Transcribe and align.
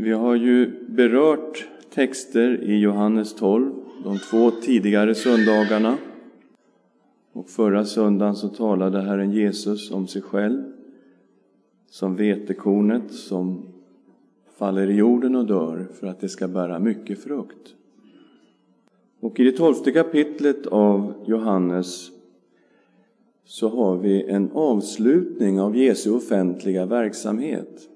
Vi 0.00 0.12
har 0.12 0.34
ju 0.34 0.86
berört 0.88 1.68
texter 1.94 2.62
i 2.62 2.78
Johannes 2.78 3.34
12 3.34 3.72
de 4.04 4.18
två 4.18 4.50
tidigare 4.50 5.14
söndagarna. 5.14 5.98
Och 7.32 7.48
förra 7.48 7.84
söndagen 7.84 8.36
så 8.36 8.48
talade 8.48 9.00
Herren 9.00 9.32
Jesus 9.32 9.90
om 9.90 10.06
sig 10.06 10.22
själv 10.22 10.62
som 11.90 12.16
vetekornet 12.16 13.12
som 13.12 13.62
faller 14.58 14.90
i 14.90 14.96
jorden 14.96 15.36
och 15.36 15.46
dör 15.46 15.86
för 16.00 16.06
att 16.06 16.20
det 16.20 16.28
ska 16.28 16.48
bära 16.48 16.78
mycket 16.78 17.22
frukt. 17.22 17.74
Och 19.20 19.40
i 19.40 19.44
det 19.44 19.52
tolfte 19.52 19.92
kapitlet 19.92 20.66
av 20.66 21.12
Johannes 21.26 22.10
så 23.44 23.68
har 23.68 23.96
vi 23.96 24.22
en 24.22 24.50
avslutning 24.52 25.60
av 25.60 25.76
Jesu 25.76 26.10
offentliga 26.10 26.86
verksamhet. 26.86 27.88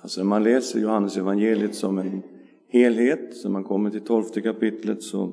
Alltså 0.00 0.20
när 0.20 0.28
man 0.28 0.42
läser 0.42 0.80
Johannes 0.80 1.16
evangeliet 1.16 1.74
som 1.74 1.98
en 1.98 2.22
helhet, 2.68 3.36
så 3.36 3.48
man 3.48 3.64
kommer 3.64 3.90
till 3.90 4.00
tolfte 4.00 4.40
kapitlet, 4.40 5.02
så 5.02 5.32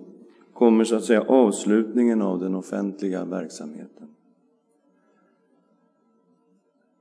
kommer 0.54 0.84
så 0.84 0.96
att 0.96 1.04
säga 1.04 1.22
avslutningen 1.22 2.22
av 2.22 2.40
den 2.40 2.56
offentliga 2.56 3.26
verksamheten. 3.26 4.08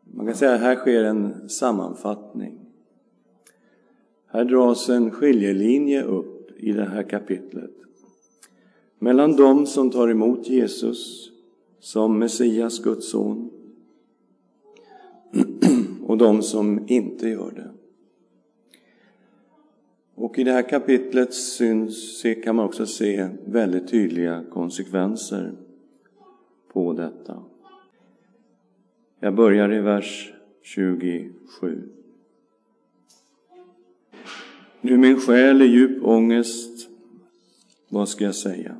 Man 0.04 0.26
kan 0.26 0.34
säga 0.34 0.54
att 0.54 0.60
här 0.60 0.76
sker 0.76 1.04
en 1.04 1.48
sammanfattning. 1.48 2.58
Här 4.26 4.44
dras 4.44 4.88
en 4.88 5.10
skiljelinje 5.10 6.02
upp 6.02 6.50
i 6.56 6.72
det 6.72 6.84
här 6.84 7.02
kapitlet 7.02 7.70
mellan 8.98 9.36
dem 9.36 9.66
som 9.66 9.90
tar 9.90 10.08
emot 10.08 10.48
Jesus 10.48 11.30
som 11.80 12.18
Messias, 12.18 12.78
Guds 12.78 13.10
son, 13.10 13.50
och 16.18 16.24
de 16.24 16.42
som 16.42 16.84
inte 16.88 17.28
gör 17.28 17.50
det. 17.50 17.70
Och 20.14 20.38
i 20.38 20.44
det 20.44 20.52
här 20.52 20.68
kapitlet 20.68 21.34
syns, 21.34 22.22
kan 22.44 22.56
man 22.56 22.64
också 22.64 22.86
se 22.86 23.28
väldigt 23.46 23.88
tydliga 23.88 24.44
konsekvenser 24.50 25.52
på 26.72 26.92
detta. 26.92 27.42
Jag 29.20 29.34
börjar 29.34 29.72
i 29.72 29.80
vers 29.80 30.32
27. 30.62 31.88
Nu 34.80 34.96
min 34.96 35.20
själ 35.20 35.62
i 35.62 35.66
djup 35.66 36.04
ångest, 36.04 36.88
vad 37.88 38.08
ska 38.08 38.24
jag 38.24 38.34
säga? 38.34 38.76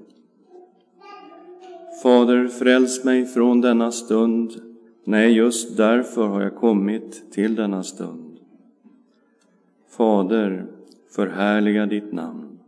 Fader, 2.03 2.49
fräls 2.49 3.05
mig 3.05 3.27
från 3.27 3.61
denna 3.61 3.93
stund. 3.93 4.68
Nej, 5.11 5.33
just 5.33 5.77
därför 5.77 6.27
har 6.27 6.43
jag 6.43 6.57
kommit 6.57 7.33
till 7.33 7.55
denna 7.55 7.83
stund. 7.83 8.39
Fader, 9.91 10.67
förhärliga 11.11 11.87
ditt 11.87 12.13
namn. 12.13 12.59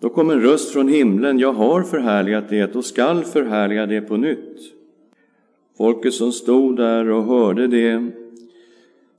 Då 0.00 0.08
kom 0.08 0.30
en 0.30 0.40
röst 0.40 0.72
från 0.72 0.88
himlen, 0.88 1.38
jag 1.38 1.52
har 1.52 1.82
förhärligat 1.82 2.48
det 2.48 2.76
och 2.76 2.84
skall 2.84 3.24
förhärliga 3.24 3.86
det 3.86 4.00
på 4.00 4.16
nytt. 4.16 4.56
Folket 5.76 6.14
som 6.14 6.32
stod 6.32 6.76
där 6.76 7.10
och 7.10 7.24
hörde 7.24 7.66
det 7.66 8.10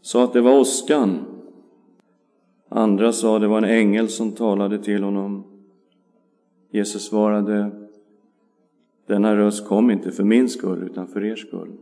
sa 0.01 0.23
att 0.23 0.33
det 0.33 0.41
var 0.41 0.59
åskan. 0.59 1.19
Andra 2.69 3.11
sa 3.11 3.35
att 3.35 3.41
det 3.41 3.47
var 3.47 3.57
en 3.57 3.63
ängel 3.63 4.09
som 4.09 4.31
talade 4.31 4.83
till 4.83 5.03
honom. 5.03 5.43
Jesus 6.71 7.05
svarade, 7.05 7.71
denna 9.09 9.35
röst 9.35 9.67
kom 9.67 9.91
inte 9.91 10.11
för 10.11 10.23
min 10.23 10.49
skull, 10.49 10.83
utan 10.83 11.07
för 11.07 11.25
er 11.25 11.35
skull. 11.35 11.73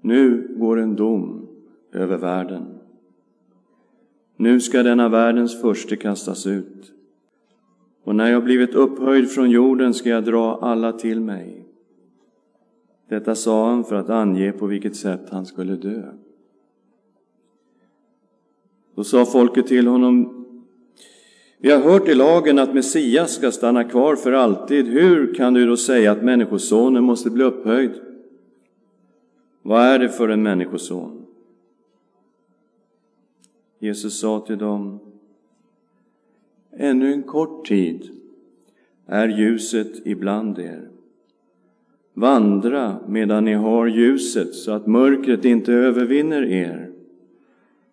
Nu 0.00 0.54
går 0.56 0.78
en 0.78 0.96
dom 0.96 1.48
över 1.92 2.16
världen. 2.16 2.66
Nu 4.36 4.60
ska 4.60 4.82
denna 4.82 5.08
världens 5.08 5.60
förste 5.60 5.96
kastas 5.96 6.46
ut. 6.46 6.92
Och 8.04 8.14
när 8.14 8.30
jag 8.30 8.44
blivit 8.44 8.74
upphöjd 8.74 9.30
från 9.30 9.50
jorden 9.50 9.94
ska 9.94 10.08
jag 10.08 10.24
dra 10.24 10.58
alla 10.62 10.92
till 10.92 11.20
mig. 11.20 11.64
Detta 13.08 13.34
sa 13.34 13.68
han 13.68 13.84
för 13.84 13.94
att 13.94 14.10
ange 14.10 14.52
på 14.52 14.66
vilket 14.66 14.96
sätt 14.96 15.30
han 15.30 15.46
skulle 15.46 15.76
dö. 15.76 16.12
Då 18.94 19.04
sa 19.04 19.24
folket 19.24 19.66
till 19.66 19.86
honom, 19.86 20.46
vi 21.62 21.70
har 21.70 21.80
hört 21.80 22.08
i 22.08 22.14
lagen 22.14 22.58
att 22.58 22.74
Messias 22.74 23.34
ska 23.34 23.52
stanna 23.52 23.84
kvar 23.84 24.16
för 24.16 24.32
alltid. 24.32 24.86
Hur 24.86 25.34
kan 25.34 25.54
du 25.54 25.66
då 25.66 25.76
säga 25.76 26.12
att 26.12 26.22
Människosonen 26.22 27.04
måste 27.04 27.30
bli 27.30 27.44
upphöjd? 27.44 27.90
Vad 29.62 29.82
är 29.82 29.98
det 29.98 30.08
för 30.08 30.28
en 30.28 30.42
människoson? 30.42 31.26
Jesus 33.78 34.20
sa 34.20 34.40
till 34.40 34.58
dem, 34.58 34.98
ännu 36.76 37.12
en 37.12 37.22
kort 37.22 37.66
tid 37.68 38.10
är 39.06 39.28
ljuset 39.28 40.06
ibland 40.06 40.58
er. 40.58 40.88
Vandra 42.14 42.96
medan 43.08 43.44
ni 43.44 43.52
har 43.52 43.86
ljuset 43.86 44.54
så 44.54 44.72
att 44.72 44.86
mörkret 44.86 45.44
inte 45.44 45.72
övervinner 45.72 46.42
er. 46.44 46.90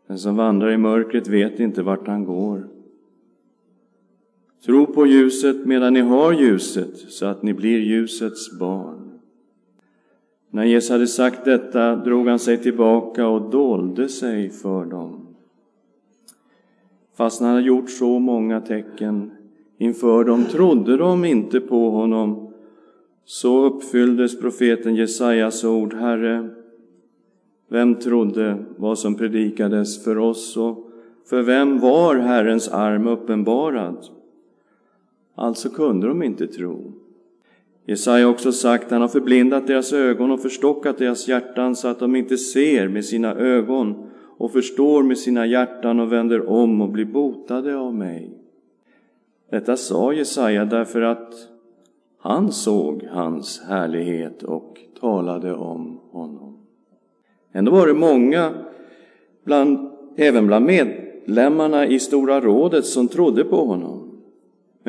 Den 0.07 0.19
som 0.19 0.35
vandrar 0.35 0.71
i 0.71 0.77
mörkret 0.77 1.27
vet 1.27 1.59
inte 1.59 1.81
vart 1.81 2.07
han 2.07 2.25
går. 2.25 2.78
Tro 4.65 4.85
på 4.85 5.05
ljuset 5.05 5.65
medan 5.65 5.93
ni 5.93 5.99
har 5.99 6.33
ljuset, 6.33 6.97
så 6.97 7.25
att 7.25 7.43
ni 7.43 7.53
blir 7.53 7.79
ljusets 7.79 8.59
barn. 8.59 9.09
När 10.51 10.63
Jesus 10.63 10.89
hade 10.89 11.07
sagt 11.07 11.45
detta 11.45 11.95
drog 11.95 12.27
han 12.27 12.39
sig 12.39 12.57
tillbaka 12.57 13.27
och 13.27 13.49
dolde 13.51 14.09
sig 14.09 14.49
för 14.49 14.85
dem. 14.85 15.27
Fast 17.17 17.41
han 17.41 17.49
hade 17.49 17.61
gjort 17.61 17.89
så 17.89 18.19
många 18.19 18.61
tecken 18.61 19.31
inför 19.77 20.23
dem 20.23 20.45
trodde 20.45 20.97
de 20.97 21.25
inte 21.25 21.59
på 21.59 21.89
honom. 21.89 22.53
Så 23.25 23.65
uppfylldes 23.65 24.39
profeten 24.39 24.95
Jesajas 24.95 25.63
ord, 25.63 25.93
Herre, 25.93 26.49
vem 27.69 27.95
trodde 27.95 28.65
vad 28.77 28.99
som 28.99 29.15
predikades 29.15 30.03
för 30.03 30.17
oss 30.17 30.57
och 30.57 30.89
för 31.29 31.41
vem 31.41 31.79
var 31.79 32.15
Herrens 32.15 32.69
arm 32.69 33.07
uppenbarad? 33.07 34.18
Alltså 35.41 35.69
kunde 35.69 36.07
de 36.07 36.23
inte 36.23 36.47
tro. 36.47 36.91
Jesaja 37.85 38.25
har 38.25 38.33
också 38.33 38.51
sagt, 38.51 38.91
han 38.91 39.01
har 39.01 39.07
förblindat 39.07 39.67
deras 39.67 39.93
ögon 39.93 40.31
och 40.31 40.41
förstockat 40.41 40.97
deras 40.97 41.27
hjärtan 41.27 41.75
så 41.75 41.87
att 41.87 41.99
de 41.99 42.15
inte 42.15 42.37
ser 42.37 42.87
med 42.87 43.05
sina 43.05 43.35
ögon 43.35 44.09
och 44.37 44.51
förstår 44.51 45.03
med 45.03 45.17
sina 45.17 45.45
hjärtan 45.45 45.99
och 45.99 46.11
vänder 46.11 46.49
om 46.49 46.81
och 46.81 46.89
blir 46.89 47.05
botade 47.05 47.77
av 47.77 47.95
mig. 47.95 48.29
Detta 49.49 49.77
sa 49.77 50.13
Jesaja 50.13 50.65
därför 50.65 51.01
att 51.01 51.33
han 52.17 52.51
såg 52.51 53.07
hans 53.11 53.61
härlighet 53.67 54.43
och 54.43 54.79
talade 54.99 55.53
om 55.53 55.99
honom. 56.11 56.57
Ändå 57.51 57.71
var 57.71 57.87
det 57.87 57.93
många, 57.93 58.53
bland, 59.43 59.91
även 60.15 60.47
bland 60.47 60.65
medlemmarna 60.65 61.87
i 61.87 61.99
Stora 61.99 62.41
rådet, 62.41 62.85
som 62.85 63.07
trodde 63.07 63.43
på 63.43 63.65
honom. 63.65 64.08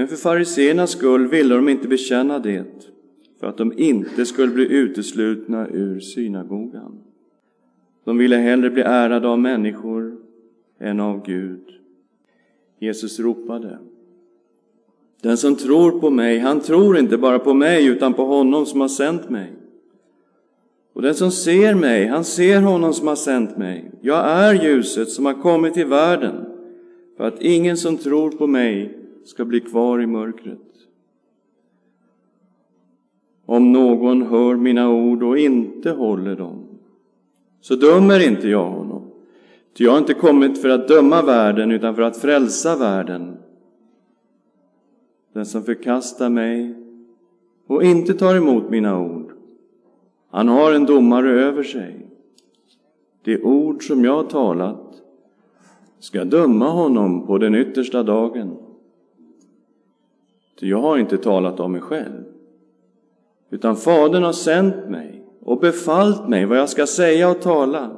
Men 0.00 0.08
för 0.08 0.16
fariseernas 0.16 0.90
skull 0.90 1.26
ville 1.28 1.54
de 1.54 1.68
inte 1.68 1.88
bekänna 1.88 2.38
det, 2.38 2.64
för 3.40 3.46
att 3.46 3.56
de 3.56 3.78
inte 3.78 4.26
skulle 4.26 4.52
bli 4.52 4.72
uteslutna 4.72 5.68
ur 5.68 6.00
synagogan. 6.00 6.98
De 8.04 8.18
ville 8.18 8.36
hellre 8.36 8.70
bli 8.70 8.82
ärade 8.82 9.28
av 9.28 9.38
människor 9.38 10.16
än 10.78 11.00
av 11.00 11.26
Gud. 11.26 11.60
Jesus 12.78 13.20
ropade. 13.20 13.78
Den 15.22 15.36
som 15.36 15.56
tror 15.56 16.00
på 16.00 16.10
mig, 16.10 16.38
han 16.38 16.60
tror 16.60 16.98
inte 16.98 17.18
bara 17.18 17.38
på 17.38 17.54
mig 17.54 17.86
utan 17.86 18.14
på 18.14 18.24
honom 18.24 18.66
som 18.66 18.80
har 18.80 18.88
sänt 18.88 19.30
mig. 19.30 19.52
Och 20.92 21.02
den 21.02 21.14
som 21.14 21.30
ser 21.30 21.74
mig, 21.74 22.06
han 22.06 22.24
ser 22.24 22.60
honom 22.60 22.94
som 22.94 23.06
har 23.06 23.16
sänt 23.16 23.56
mig. 23.56 23.90
Jag 24.00 24.30
är 24.30 24.64
ljuset 24.64 25.08
som 25.08 25.26
har 25.26 25.34
kommit 25.34 25.74
till 25.74 25.86
världen 25.86 26.34
för 27.16 27.24
att 27.24 27.42
ingen 27.42 27.76
som 27.76 27.96
tror 27.96 28.30
på 28.30 28.46
mig 28.46 28.99
ska 29.24 29.44
bli 29.44 29.60
kvar 29.60 30.02
i 30.02 30.06
mörkret. 30.06 30.58
Om 33.46 33.72
någon 33.72 34.22
hör 34.22 34.56
mina 34.56 34.90
ord 34.90 35.22
och 35.22 35.38
inte 35.38 35.90
håller 35.90 36.36
dem, 36.36 36.66
så 37.60 37.74
dömer 37.74 38.28
inte 38.28 38.48
jag 38.48 38.70
honom. 38.70 39.10
Ty 39.76 39.84
jag 39.84 39.90
har 39.90 39.98
inte 39.98 40.14
kommit 40.14 40.62
för 40.62 40.68
att 40.68 40.88
döma 40.88 41.22
världen, 41.22 41.70
utan 41.70 41.94
för 41.94 42.02
att 42.02 42.16
frälsa 42.16 42.76
världen. 42.76 43.36
Den 45.32 45.46
som 45.46 45.62
förkastar 45.62 46.28
mig 46.28 46.74
och 47.66 47.84
inte 47.84 48.14
tar 48.14 48.34
emot 48.34 48.70
mina 48.70 49.00
ord, 49.00 49.32
han 50.30 50.48
har 50.48 50.72
en 50.72 50.86
domare 50.86 51.30
över 51.30 51.62
sig. 51.62 52.06
Det 53.22 53.42
ord 53.42 53.86
som 53.86 54.04
jag 54.04 54.16
har 54.16 54.24
talat 54.24 55.02
ska 55.98 56.24
döma 56.24 56.70
honom 56.70 57.26
på 57.26 57.38
den 57.38 57.54
yttersta 57.54 58.02
dagen. 58.02 58.56
Ty 60.60 60.68
jag 60.68 60.80
har 60.80 60.98
inte 60.98 61.18
talat 61.18 61.60
av 61.60 61.70
mig 61.70 61.80
själv, 61.80 62.24
utan 63.50 63.76
Fadern 63.76 64.22
har 64.22 64.32
sänt 64.32 64.88
mig 64.88 65.24
och 65.40 65.60
befallt 65.60 66.28
mig 66.28 66.46
vad 66.46 66.58
jag 66.58 66.68
ska 66.68 66.86
säga 66.86 67.30
och 67.30 67.40
tala. 67.40 67.96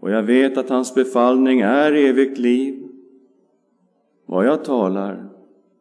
och 0.00 0.10
jag 0.10 0.22
vet 0.22 0.58
att 0.58 0.68
hans 0.68 0.94
befallning 0.94 1.60
är 1.60 1.92
evigt 1.92 2.38
liv. 2.38 2.88
Vad 4.26 4.46
jag 4.46 4.64
talar, 4.64 5.28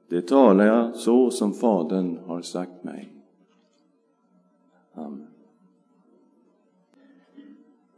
det 0.09 0.21
talar 0.21 0.65
jag 0.65 0.95
så 0.95 1.31
som 1.31 1.53
Fadern 1.53 2.17
har 2.25 2.41
sagt 2.41 2.83
mig. 2.83 3.09
Amen. 4.93 5.27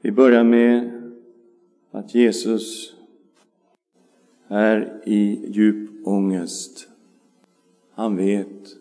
Vi 0.02 0.12
börjar 0.12 0.44
med 0.44 1.02
att 1.92 2.16
Jesus 2.16 2.96
är 4.48 5.02
i 5.06 5.52
djup 5.52 6.08
ångest. 6.08 6.89
Han 8.00 8.16
vet 8.16 8.78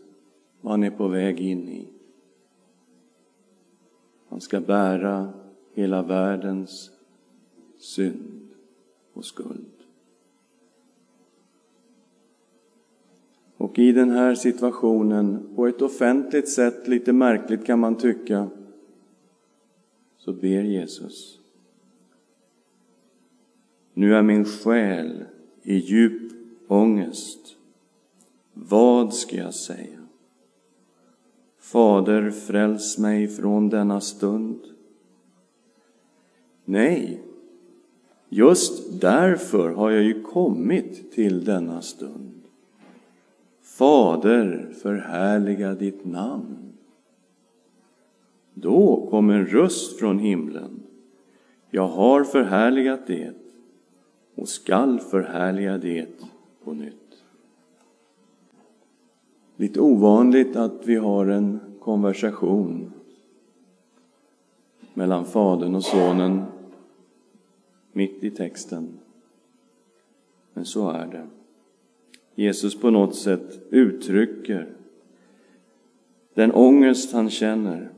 vad 0.60 0.72
han 0.72 0.82
är 0.82 0.90
på 0.90 1.08
väg 1.08 1.40
in 1.40 1.68
i. 1.68 1.88
Han 4.28 4.40
ska 4.40 4.60
bära 4.60 5.32
hela 5.74 6.02
världens 6.02 6.90
synd 7.78 8.48
och 9.12 9.24
skuld. 9.24 9.72
Och 13.56 13.78
i 13.78 13.92
den 13.92 14.10
här 14.10 14.34
situationen, 14.34 15.48
på 15.56 15.66
ett 15.66 15.82
offentligt 15.82 16.48
sätt, 16.48 16.88
lite 16.88 17.12
märkligt 17.12 17.64
kan 17.66 17.78
man 17.78 17.94
tycka, 17.94 18.48
så 20.18 20.32
ber 20.32 20.62
Jesus. 20.62 21.38
Nu 23.94 24.14
är 24.14 24.22
min 24.22 24.44
själ 24.44 25.24
i 25.62 25.74
djup 25.74 26.32
ångest. 26.68 27.57
Vad 28.60 29.14
ska 29.14 29.36
jag 29.36 29.54
säga? 29.54 29.98
Fader, 31.58 32.30
fräls 32.30 32.98
mig 32.98 33.28
från 33.28 33.68
denna 33.68 34.00
stund. 34.00 34.60
Nej, 36.64 37.22
just 38.28 39.00
därför 39.00 39.70
har 39.70 39.90
jag 39.90 40.02
ju 40.02 40.22
kommit 40.22 41.12
till 41.12 41.44
denna 41.44 41.82
stund. 41.82 42.42
Fader, 43.62 44.74
förhärliga 44.82 45.74
ditt 45.74 46.04
namn. 46.04 46.72
Då 48.54 49.08
kom 49.10 49.30
en 49.30 49.46
röst 49.46 49.98
från 49.98 50.18
himlen. 50.18 50.82
Jag 51.70 51.88
har 51.88 52.24
förhärligat 52.24 53.06
det 53.06 53.32
och 54.34 54.48
skall 54.48 55.00
förhärliga 55.00 55.78
det 55.78 56.06
på 56.64 56.72
nytt. 56.72 57.07
Lite 59.60 59.80
ovanligt 59.80 60.56
att 60.56 60.86
vi 60.86 60.96
har 60.96 61.26
en 61.26 61.60
konversation 61.80 62.92
mellan 64.94 65.24
Fadern 65.24 65.74
och 65.74 65.84
Sonen 65.84 66.44
mitt 67.92 68.24
i 68.24 68.30
texten. 68.30 68.98
Men 70.52 70.64
så 70.64 70.90
är 70.90 71.06
det. 71.06 71.26
Jesus 72.34 72.80
på 72.80 72.90
något 72.90 73.14
sätt 73.14 73.60
uttrycker 73.70 74.68
den 76.34 76.52
ångest 76.52 77.12
han 77.12 77.30
känner. 77.30 77.90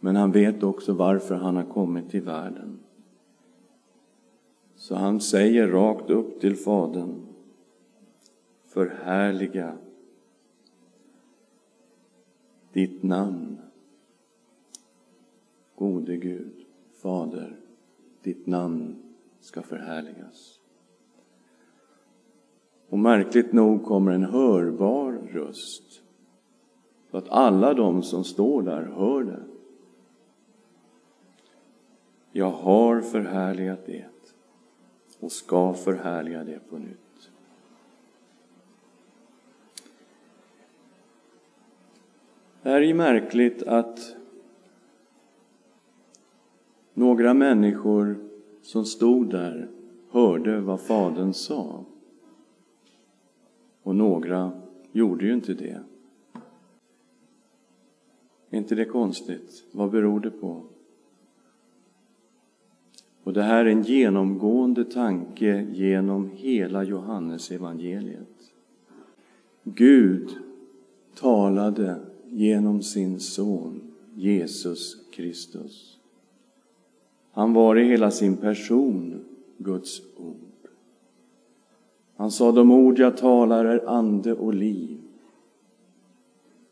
Men 0.00 0.16
han 0.16 0.32
vet 0.32 0.62
också 0.62 0.92
varför 0.92 1.34
han 1.34 1.56
har 1.56 1.64
kommit 1.64 2.10
till 2.10 2.22
världen. 2.22 2.78
Så 4.76 4.94
han 4.94 5.20
säger 5.20 5.68
rakt 5.68 6.10
upp 6.10 6.40
till 6.40 6.56
Fadern, 6.56 7.26
förhärliga 8.68 9.76
ditt 12.72 13.02
namn. 13.02 13.58
Gode 15.76 16.16
Gud, 16.16 16.64
Fader, 17.02 17.56
ditt 18.22 18.46
namn 18.46 18.96
ska 19.40 19.62
förhärligas. 19.62 20.60
Och 22.88 22.98
märkligt 22.98 23.52
nog 23.52 23.84
kommer 23.84 24.12
en 24.12 24.24
hörbar 24.24 25.12
röst, 25.12 26.02
så 27.10 27.16
att 27.16 27.28
alla 27.28 27.74
de 27.74 28.02
som 28.02 28.24
står 28.24 28.62
där 28.62 28.82
hör 28.82 29.24
det. 29.24 29.42
Jag 32.32 32.50
har 32.50 33.00
förhärligat 33.00 33.86
det 33.86 34.06
och 35.20 35.32
ska 35.32 35.74
förhärliga 35.74 36.44
det 36.44 36.58
på 36.70 36.78
nytt. 36.78 37.09
Det 42.62 42.70
är 42.70 42.80
ju 42.80 42.94
märkligt 42.94 43.62
att 43.62 44.16
några 46.94 47.34
människor 47.34 48.18
som 48.62 48.84
stod 48.84 49.30
där 49.30 49.68
hörde 50.10 50.60
vad 50.60 50.80
Fadern 50.80 51.34
sa. 51.34 51.84
Och 53.82 53.96
några 53.96 54.52
gjorde 54.92 55.26
ju 55.26 55.34
inte 55.34 55.54
det. 55.54 55.80
Är 58.50 58.58
inte 58.58 58.74
det 58.74 58.84
konstigt? 58.84 59.64
Vad 59.72 59.90
beror 59.90 60.20
det 60.20 60.30
på? 60.30 60.62
Och 63.24 63.32
det 63.32 63.42
här 63.42 63.64
är 63.64 63.70
en 63.70 63.82
genomgående 63.82 64.84
tanke 64.84 65.66
genom 65.72 66.30
hela 66.34 66.84
Johannes 66.84 67.50
evangeliet. 67.50 68.52
Gud 69.64 70.30
talade 71.14 72.09
genom 72.30 72.82
sin 72.82 73.20
son 73.20 73.80
Jesus 74.14 74.96
Kristus. 75.10 75.98
Han 77.32 77.52
var 77.52 77.78
i 77.78 77.84
hela 77.84 78.10
sin 78.10 78.36
person 78.36 79.24
Guds 79.58 80.02
ord. 80.16 80.36
Han 82.16 82.30
sa 82.30 82.52
de 82.52 82.70
ord 82.70 82.98
jag 82.98 83.16
talar 83.16 83.64
är 83.64 83.88
ande 83.88 84.32
och 84.32 84.54
liv. 84.54 84.98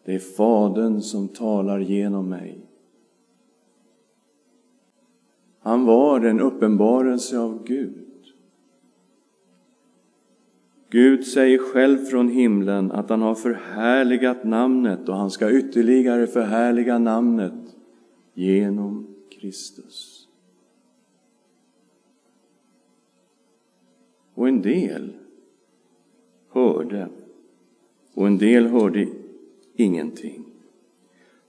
Det 0.05 0.15
är 0.15 0.19
Fadern 0.19 1.01
som 1.03 1.29
talar 1.29 1.79
genom 1.79 2.29
mig. 2.29 2.59
Han 5.59 5.85
var 5.85 6.21
en 6.21 6.41
uppenbarelse 6.41 7.39
av 7.39 7.65
Gud. 7.65 8.08
Gud 10.91 11.27
säger 11.27 11.59
själv 11.59 11.99
från 11.99 12.29
himlen 12.29 12.93
att 12.93 13.11
han 13.11 13.23
har 13.23 13.35
förhärligat 13.35 14.45
namnet 14.45 15.09
och 15.09 15.17
han 15.17 15.31
ska 15.31 15.53
ytterligare 15.53 16.27
förhärliga 16.27 16.99
namnet 16.99 17.53
genom 18.35 19.15
Kristus. 19.31 20.29
Och 24.35 24.49
en 24.49 24.63
del 24.63 25.13
hörde 26.51 27.09
och 28.15 28.27
en 28.27 28.39
del 28.39 28.67
hörde 28.67 29.09
ingenting. 29.77 30.45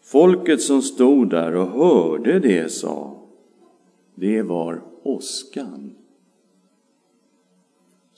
Folket 0.02 0.62
som 0.62 0.82
stod 0.82 1.30
där 1.30 1.56
och 1.56 1.68
hörde 1.68 2.40
det 2.40 2.72
sa 2.72 3.20
det 4.16 4.42
var 4.42 4.82
åskan. 5.04 5.96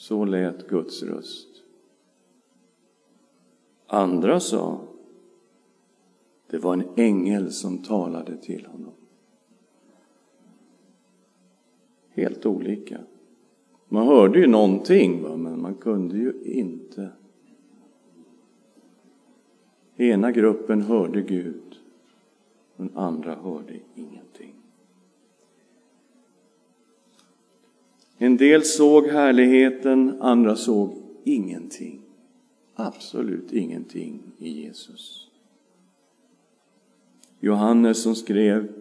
Så 0.02 0.26
lät 0.26 0.68
Guds 0.68 1.04
röst. 1.04 1.48
Andra 3.88 4.40
sa, 4.40 4.82
det 6.50 6.58
var 6.58 6.74
en 6.74 6.84
ängel 6.96 7.52
som 7.52 7.78
talade 7.78 8.38
till 8.38 8.66
honom. 8.66 8.94
Helt 12.10 12.46
olika. 12.46 13.00
Man 13.90 14.08
hörde 14.08 14.40
ju 14.40 14.48
någonting, 14.48 15.24
va? 15.24 15.38
men 15.38 15.62
man 15.62 15.76
kunde 15.76 16.18
ju 16.18 16.34
inte. 16.44 17.10
Ena 19.98 20.32
gruppen 20.32 20.82
hörde 20.82 21.22
Gud, 21.22 21.80
den 22.76 22.98
andra 22.98 23.36
hörde 23.36 23.80
ingenting. 23.96 24.61
En 28.24 28.38
del 28.38 28.64
såg 28.64 29.08
härligheten, 29.08 30.22
andra 30.22 30.56
såg 30.56 30.94
ingenting. 31.24 32.02
Absolut 32.76 33.54
ingenting 33.54 34.22
i 34.38 34.62
Jesus. 34.62 35.28
Johannes 37.40 38.04
som 38.04 38.16
skrev 38.16 38.72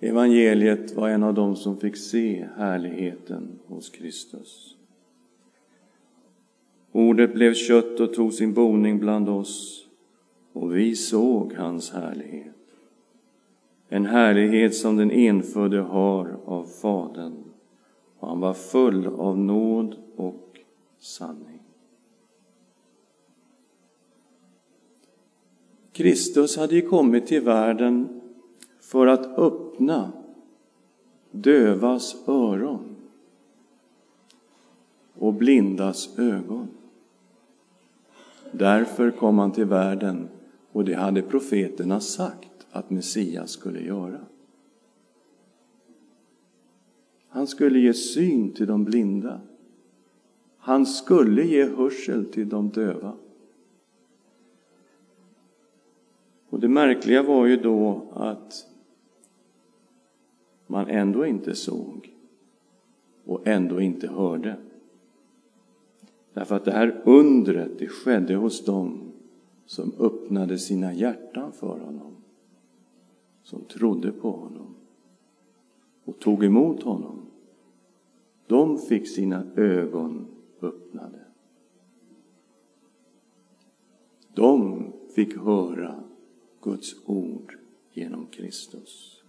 evangeliet 0.00 0.94
var 0.94 1.08
en 1.08 1.22
av 1.22 1.34
dem 1.34 1.56
som 1.56 1.80
fick 1.80 1.96
se 1.96 2.48
härligheten 2.56 3.58
hos 3.66 3.90
Kristus. 3.90 4.76
Ordet 6.92 7.34
blev 7.34 7.54
kött 7.54 8.00
och 8.00 8.14
tog 8.14 8.32
sin 8.32 8.54
boning 8.54 8.98
bland 8.98 9.28
oss 9.28 9.86
och 10.52 10.76
vi 10.76 10.96
såg 10.96 11.54
hans 11.54 11.92
härlighet. 11.92 12.54
En 13.88 14.06
härlighet 14.06 14.74
som 14.74 14.96
den 14.96 15.10
enfödde 15.10 15.80
har 15.80 16.38
av 16.44 16.64
Fadern 16.64 17.45
och 18.26 18.32
han 18.32 18.40
var 18.40 18.54
full 18.54 19.06
av 19.06 19.38
nåd 19.38 19.96
och 20.16 20.58
sanning. 20.98 21.62
Kristus 25.92 26.56
hade 26.56 26.74
ju 26.74 26.88
kommit 26.88 27.26
till 27.26 27.42
världen 27.42 28.20
för 28.80 29.06
att 29.06 29.38
öppna 29.38 30.12
dövas 31.30 32.16
öron 32.28 32.96
och 35.14 35.34
blindas 35.34 36.18
ögon. 36.18 36.68
Därför 38.52 39.10
kom 39.10 39.38
han 39.38 39.52
till 39.52 39.64
världen 39.64 40.28
och 40.72 40.84
det 40.84 40.94
hade 40.94 41.22
profeterna 41.22 42.00
sagt 42.00 42.66
att 42.70 42.90
Messias 42.90 43.50
skulle 43.50 43.80
göra. 43.80 44.20
Han 47.36 47.46
skulle 47.46 47.78
ge 47.78 47.94
syn 47.94 48.52
till 48.52 48.66
de 48.66 48.84
blinda. 48.84 49.40
Han 50.58 50.86
skulle 50.86 51.44
ge 51.44 51.64
hörsel 51.64 52.24
till 52.24 52.48
de 52.48 52.68
döva. 52.68 53.16
Och 56.48 56.60
det 56.60 56.68
märkliga 56.68 57.22
var 57.22 57.46
ju 57.46 57.56
då 57.56 58.02
att 58.12 58.66
man 60.66 60.88
ändå 60.88 61.26
inte 61.26 61.54
såg 61.54 62.14
och 63.24 63.46
ändå 63.46 63.80
inte 63.80 64.08
hörde. 64.08 64.56
Därför 66.32 66.56
att 66.56 66.64
det 66.64 66.72
här 66.72 67.02
undret, 67.04 67.78
det 67.78 67.88
skedde 67.88 68.34
hos 68.34 68.64
dem 68.64 69.12
som 69.66 69.92
öppnade 69.98 70.58
sina 70.58 70.92
hjärtan 70.92 71.52
för 71.52 71.78
honom, 71.78 72.16
som 73.42 73.64
trodde 73.64 74.12
på 74.12 74.30
honom 74.30 74.74
och 76.06 76.18
tog 76.18 76.44
emot 76.44 76.82
honom. 76.82 77.25
De 78.46 78.78
fick 78.78 79.08
sina 79.08 79.44
ögon 79.56 80.26
öppnade. 80.62 81.20
De 84.34 84.92
fick 85.14 85.36
höra 85.36 86.04
Guds 86.62 86.96
ord 87.04 87.58
genom 87.92 88.26
Kristus. 88.26 89.22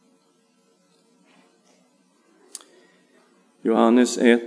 Johannes 3.61 4.17
1 4.17 4.41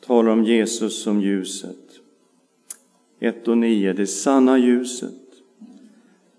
talar 0.00 0.30
om 0.30 0.44
Jesus 0.44 1.02
som 1.02 1.20
ljuset. 1.20 2.00
1 3.18 3.48
och 3.48 3.58
9, 3.58 3.92
det 3.92 4.06
sanna 4.06 4.58
ljuset 4.58 5.26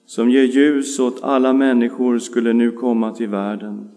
som 0.06 0.30
ger 0.30 0.44
ljus 0.44 1.00
åt 1.00 1.24
alla 1.24 1.54
människor 1.54 2.20
skulle 2.20 2.54
nu 2.54 2.72
komma 2.72 3.16
till 3.16 3.30
världen. 3.30 3.90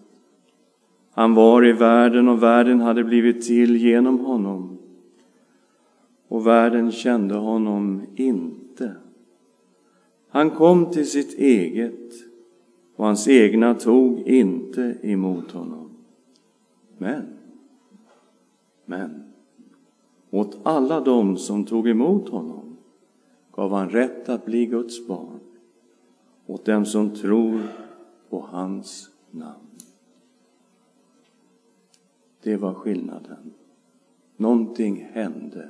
Han 1.11 1.35
var 1.35 1.67
i 1.67 1.73
världen 1.73 2.29
och 2.29 2.43
världen 2.43 2.81
hade 2.81 3.05
blivit 3.05 3.47
till 3.47 3.77
genom 3.77 4.19
honom. 4.19 4.79
Och 6.29 6.47
världen 6.47 6.93
kände 6.93 7.35
honom 7.35 8.03
inte. 8.17 8.95
Han 10.29 10.51
kom 10.51 10.91
till 10.91 11.11
sitt 11.11 11.39
eget 11.39 12.13
och 12.97 13.07
hans 13.07 13.29
egna 13.29 13.75
tog 13.75 14.21
inte 14.21 14.97
emot 15.03 15.51
honom. 15.51 15.91
Men, 16.99 17.27
men, 18.85 19.23
åt 20.31 20.59
alla 20.63 21.01
dem 21.01 21.37
som 21.37 21.65
tog 21.65 21.89
emot 21.89 22.29
honom 22.29 22.77
gav 23.53 23.73
han 23.73 23.91
rätt 23.91 24.29
att 24.29 24.45
bli 24.45 24.67
Guds 24.67 25.07
barn, 25.07 25.41
åt 26.47 26.65
dem 26.65 26.87
som 26.87 27.11
tror 27.11 27.61
på 28.31 28.41
hans 28.51 29.11
namn. 29.31 29.70
Det 32.43 32.57
var 32.57 32.75
skillnaden. 32.75 33.55
Någonting 34.37 35.09
hände. 35.13 35.69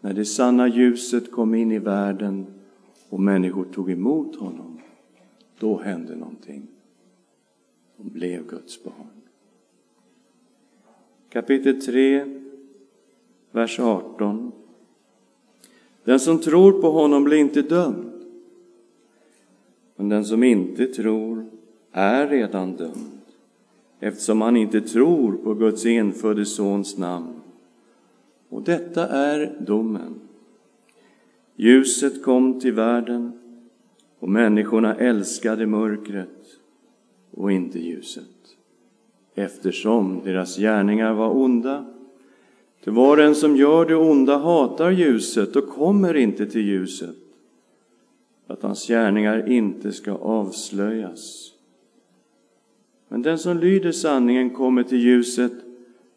När 0.00 0.12
det 0.12 0.24
sanna 0.24 0.68
ljuset 0.68 1.32
kom 1.32 1.54
in 1.54 1.72
i 1.72 1.78
världen 1.78 2.46
och 3.08 3.20
människor 3.20 3.64
tog 3.64 3.90
emot 3.90 4.36
honom, 4.36 4.80
då 5.58 5.78
hände 5.78 6.16
någonting. 6.16 6.66
De 7.96 8.08
blev 8.08 8.46
Guds 8.46 8.84
barn. 8.84 9.22
Kapitel 11.28 11.82
3, 11.82 12.40
vers 13.50 13.80
18. 13.80 14.52
Den 16.04 16.20
som 16.20 16.38
tror 16.38 16.80
på 16.80 16.90
honom 16.90 17.24
blir 17.24 17.38
inte 17.38 17.62
dömd. 17.62 18.24
Men 19.96 20.08
den 20.08 20.24
som 20.24 20.42
inte 20.42 20.86
tror 20.86 21.46
är 21.92 22.28
redan 22.28 22.76
dömd 22.76 23.15
eftersom 24.00 24.40
han 24.40 24.56
inte 24.56 24.80
tror 24.80 25.32
på 25.32 25.54
Guds 25.54 25.86
enfödde 25.86 26.44
Sons 26.44 26.98
namn. 26.98 27.40
Och 28.48 28.62
detta 28.62 29.08
är 29.08 29.56
domen. 29.60 30.14
Ljuset 31.56 32.22
kom 32.22 32.60
till 32.60 32.72
världen 32.72 33.32
och 34.18 34.28
människorna 34.28 34.94
älskade 34.94 35.66
mörkret 35.66 36.46
och 37.30 37.52
inte 37.52 37.78
ljuset, 37.78 38.56
eftersom 39.34 40.20
deras 40.24 40.56
gärningar 40.56 41.14
var 41.14 41.36
onda. 41.36 41.84
Till 42.84 42.92
var 42.92 43.18
en 43.18 43.34
som 43.34 43.56
gör 43.56 43.86
det 43.86 43.96
onda 43.96 44.38
hatar 44.38 44.90
ljuset 44.90 45.56
och 45.56 45.68
kommer 45.68 46.14
inte 46.14 46.46
till 46.46 46.66
ljuset, 46.66 47.16
att 48.46 48.62
hans 48.62 48.86
gärningar 48.88 49.50
inte 49.52 49.92
ska 49.92 50.12
avslöjas. 50.12 51.52
Men 53.08 53.22
den 53.22 53.38
som 53.38 53.58
lyder 53.58 53.92
sanningen 53.92 54.50
kommer 54.50 54.82
till 54.82 54.98
ljuset 54.98 55.52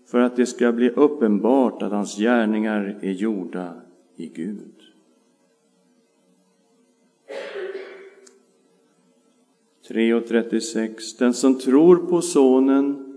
för 0.06 0.20
att 0.20 0.36
det 0.36 0.46
ska 0.46 0.72
bli 0.72 0.90
uppenbart 0.90 1.82
att 1.82 1.92
hans 1.92 2.18
gärningar 2.18 3.00
är 3.02 3.12
gjorda 3.12 3.74
i 4.16 4.28
Gud. 4.28 4.80
och 10.16 10.28
36. 10.28 11.18
Den 11.18 11.34
som 11.34 11.60
tror 11.60 11.98
på 11.98 12.22
Sonen 12.22 13.16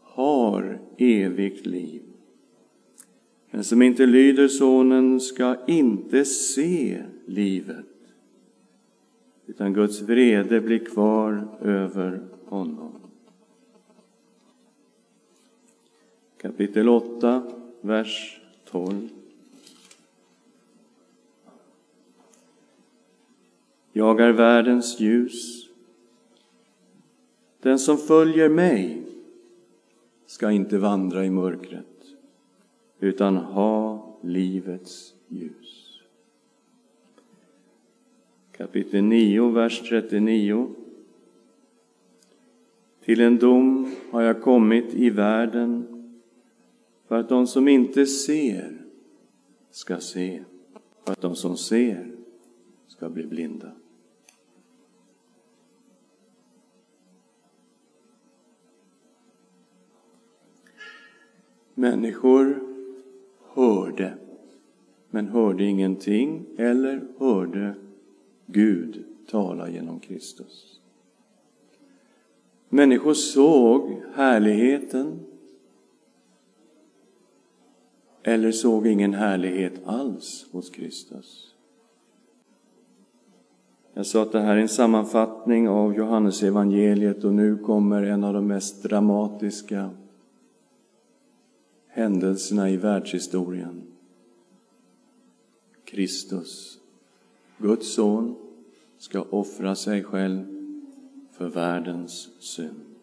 har 0.00 0.80
evigt 0.98 1.66
liv. 1.66 2.02
Den 3.50 3.64
som 3.64 3.82
inte 3.82 4.06
lyder 4.06 4.48
Sonen 4.48 5.20
ska 5.20 5.56
inte 5.66 6.24
se 6.24 7.02
livet, 7.26 7.86
utan 9.46 9.74
Guds 9.74 10.00
vrede 10.02 10.60
blir 10.60 10.78
kvar 10.78 11.48
över 11.60 12.20
honom. 12.52 12.92
Kapitel 16.36 16.88
8, 16.88 17.42
vers 17.80 18.40
12. 18.64 19.08
Jag 23.92 24.20
är 24.20 24.32
världens 24.32 25.00
ljus. 25.00 25.68
Den 27.60 27.78
som 27.78 27.98
följer 27.98 28.48
mig 28.48 29.02
ska 30.26 30.50
inte 30.50 30.78
vandra 30.78 31.24
i 31.24 31.30
mörkret 31.30 31.86
utan 33.00 33.36
ha 33.36 34.06
livets 34.20 35.14
ljus. 35.28 36.00
Kapitel 38.52 39.04
9, 39.04 39.50
vers 39.50 39.88
39. 39.88 40.81
Till 43.04 43.20
en 43.20 43.38
dom 43.38 43.94
har 44.10 44.22
jag 44.22 44.42
kommit 44.42 44.94
i 44.94 45.10
världen 45.10 45.86
för 47.08 47.18
att 47.18 47.28
de 47.28 47.46
som 47.46 47.68
inte 47.68 48.06
ser 48.06 48.82
ska 49.70 49.96
se, 49.96 50.44
för 51.04 51.12
att 51.12 51.20
de 51.20 51.34
som 51.34 51.56
ser 51.56 52.16
ska 52.86 53.08
bli 53.08 53.26
blinda. 53.26 53.72
Människor 61.74 62.62
hörde, 63.54 64.14
men 65.10 65.28
hörde 65.28 65.64
ingenting 65.64 66.46
eller 66.56 67.08
hörde 67.18 67.74
Gud 68.46 69.04
tala 69.26 69.70
genom 69.70 70.00
Kristus. 70.00 70.81
Människor 72.74 73.14
såg 73.14 74.02
härligheten 74.14 75.20
eller 78.22 78.52
såg 78.52 78.86
ingen 78.86 79.14
härlighet 79.14 79.72
alls 79.84 80.46
hos 80.52 80.70
Kristus. 80.70 81.54
Jag 83.94 84.06
sa 84.06 84.22
att 84.22 84.32
det 84.32 84.40
här 84.40 84.56
är 84.56 84.60
en 84.60 84.68
sammanfattning 84.68 85.68
av 85.68 85.94
Johannes 85.94 86.42
evangeliet 86.42 87.24
och 87.24 87.34
nu 87.34 87.56
kommer 87.56 88.02
en 88.02 88.24
av 88.24 88.34
de 88.34 88.46
mest 88.46 88.82
dramatiska 88.82 89.90
händelserna 91.88 92.70
i 92.70 92.76
världshistorien. 92.76 93.82
Kristus, 95.84 96.78
Guds 97.58 97.94
son, 97.94 98.34
ska 98.98 99.22
offra 99.30 99.74
sig 99.74 100.04
själv 100.04 100.51
för 101.32 101.48
världens 101.48 102.42
synd. 102.42 102.94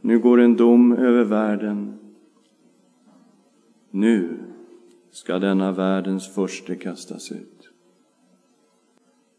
Nu 0.00 0.18
går 0.18 0.40
en 0.40 0.56
dom 0.56 0.92
över 0.92 1.24
världen. 1.24 1.98
Nu 3.90 4.38
ska 5.10 5.38
denna 5.38 5.72
världens 5.72 6.34
förste 6.34 6.76
kastas 6.76 7.32
ut. 7.32 7.70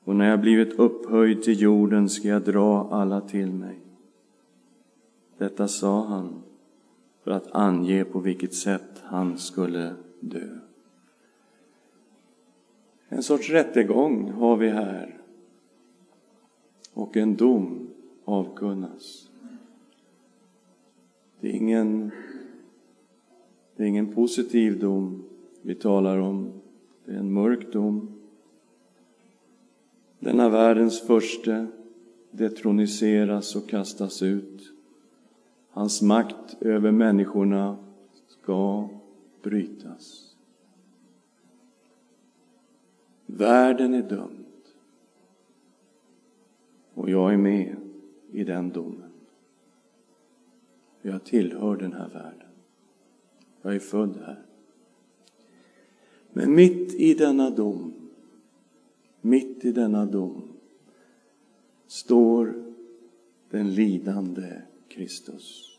och 0.04 0.16
när 0.16 0.30
jag 0.30 0.42
blivit 0.42 0.74
upphöjd 0.74 1.44
till 1.44 1.62
jorden 1.62 2.10
ska 2.10 2.28
jag 2.28 2.42
dra 2.44 2.90
alla 2.92 3.22
till 3.22 3.52
mig. 3.52 3.80
Detta 5.38 5.68
sa 5.68 6.06
han 6.06 6.44
för 7.24 7.32
att 7.32 7.52
ange 7.52 8.04
på 8.04 8.20
vilket 8.20 8.54
sätt 8.54 9.02
han 9.04 9.38
skulle 9.38 9.94
dö. 10.20 10.48
En 13.08 13.24
sorts 13.24 13.50
rättegång 13.50 14.32
har 14.32 14.58
vi 14.58 14.70
här 14.70 15.21
och 16.94 17.18
en 17.18 17.36
dom 17.36 17.90
avkunnas. 18.26 19.30
Det 21.40 21.50
är 21.50 21.54
ingen, 21.54 22.12
det 23.76 23.84
är 23.84 23.88
ingen 23.88 24.14
positiv 24.14 24.80
dom 24.80 25.24
vi 25.62 25.76
talar 25.76 26.18
om. 26.18 26.52
Det 27.06 27.12
är 27.12 27.18
en 27.18 27.34
mörk 27.34 27.74
dom. 27.74 28.22
Denna 30.20 30.50
världens 30.50 31.02
förste 31.02 31.68
detroniseras 32.32 33.56
och 33.56 33.70
kastas 33.70 34.22
ut. 34.22 34.74
Hans 35.70 36.02
makt 36.02 36.58
över 36.62 36.92
människorna 36.92 37.78
ska 38.28 38.90
brytas. 39.44 40.36
Världen 43.26 43.94
är 43.94 44.10
dömd. 44.10 44.41
Och 47.02 47.10
jag 47.10 47.34
är 47.34 47.38
med 47.38 47.76
i 48.32 48.44
den 48.44 48.70
domen. 48.70 49.12
Jag 51.02 51.24
tillhör 51.24 51.78
den 51.78 51.94
här 51.94 52.10
världen. 52.10 52.48
Jag 53.62 53.76
är 53.76 53.80
född 53.80 54.18
här. 54.26 54.46
Men 56.30 56.56
mitt 56.56 56.94
i 56.94 57.14
denna 57.14 57.50
dom, 57.50 57.94
mitt 59.22 59.66
i 59.66 59.72
denna 59.72 60.06
dom, 60.06 60.44
står 61.88 62.74
den 63.50 63.74
lidande 63.74 64.62
Kristus. 64.88 65.78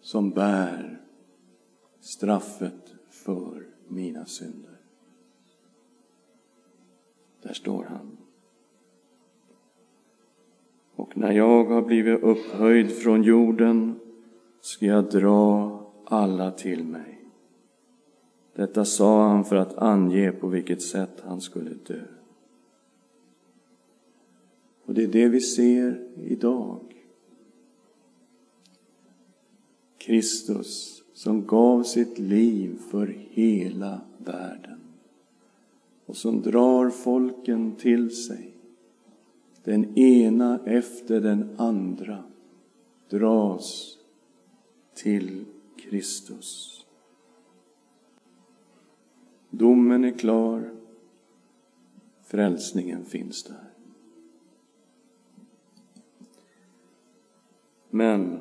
Som 0.00 0.30
bär 0.30 1.00
straffet 2.00 2.94
för 3.10 3.66
mina 3.88 4.26
synder. 4.26 4.71
Där 7.42 7.52
står 7.52 7.84
han. 7.84 8.16
Och 10.94 11.16
när 11.16 11.32
jag 11.32 11.64
har 11.64 11.82
blivit 11.82 12.22
upphöjd 12.22 12.90
från 12.90 13.22
jorden 13.22 14.00
ska 14.60 14.86
jag 14.86 15.10
dra 15.10 15.78
alla 16.04 16.50
till 16.50 16.84
mig. 16.84 17.18
Detta 18.54 18.84
sa 18.84 19.28
han 19.28 19.44
för 19.44 19.56
att 19.56 19.78
ange 19.78 20.32
på 20.32 20.48
vilket 20.48 20.82
sätt 20.82 21.22
han 21.24 21.40
skulle 21.40 21.70
dö. 21.70 22.02
Och 24.84 24.94
det 24.94 25.02
är 25.02 25.08
det 25.08 25.28
vi 25.28 25.40
ser 25.40 26.08
idag. 26.16 26.80
Kristus 29.98 31.02
som 31.14 31.46
gav 31.46 31.82
sitt 31.82 32.18
liv 32.18 32.78
för 32.90 33.06
hela 33.30 34.00
världen 34.18 34.81
och 36.12 36.18
som 36.18 36.42
drar 36.42 36.90
folken 36.90 37.76
till 37.76 38.16
sig. 38.16 38.56
Den 39.64 39.98
ena 39.98 40.60
efter 40.66 41.20
den 41.20 41.54
andra 41.56 42.24
dras 43.08 43.98
till 44.94 45.44
Kristus. 45.76 46.84
Domen 49.50 50.04
är 50.04 50.18
klar, 50.18 50.74
frälsningen 52.22 53.04
finns 53.04 53.44
där. 53.44 53.70
Men 57.90 58.40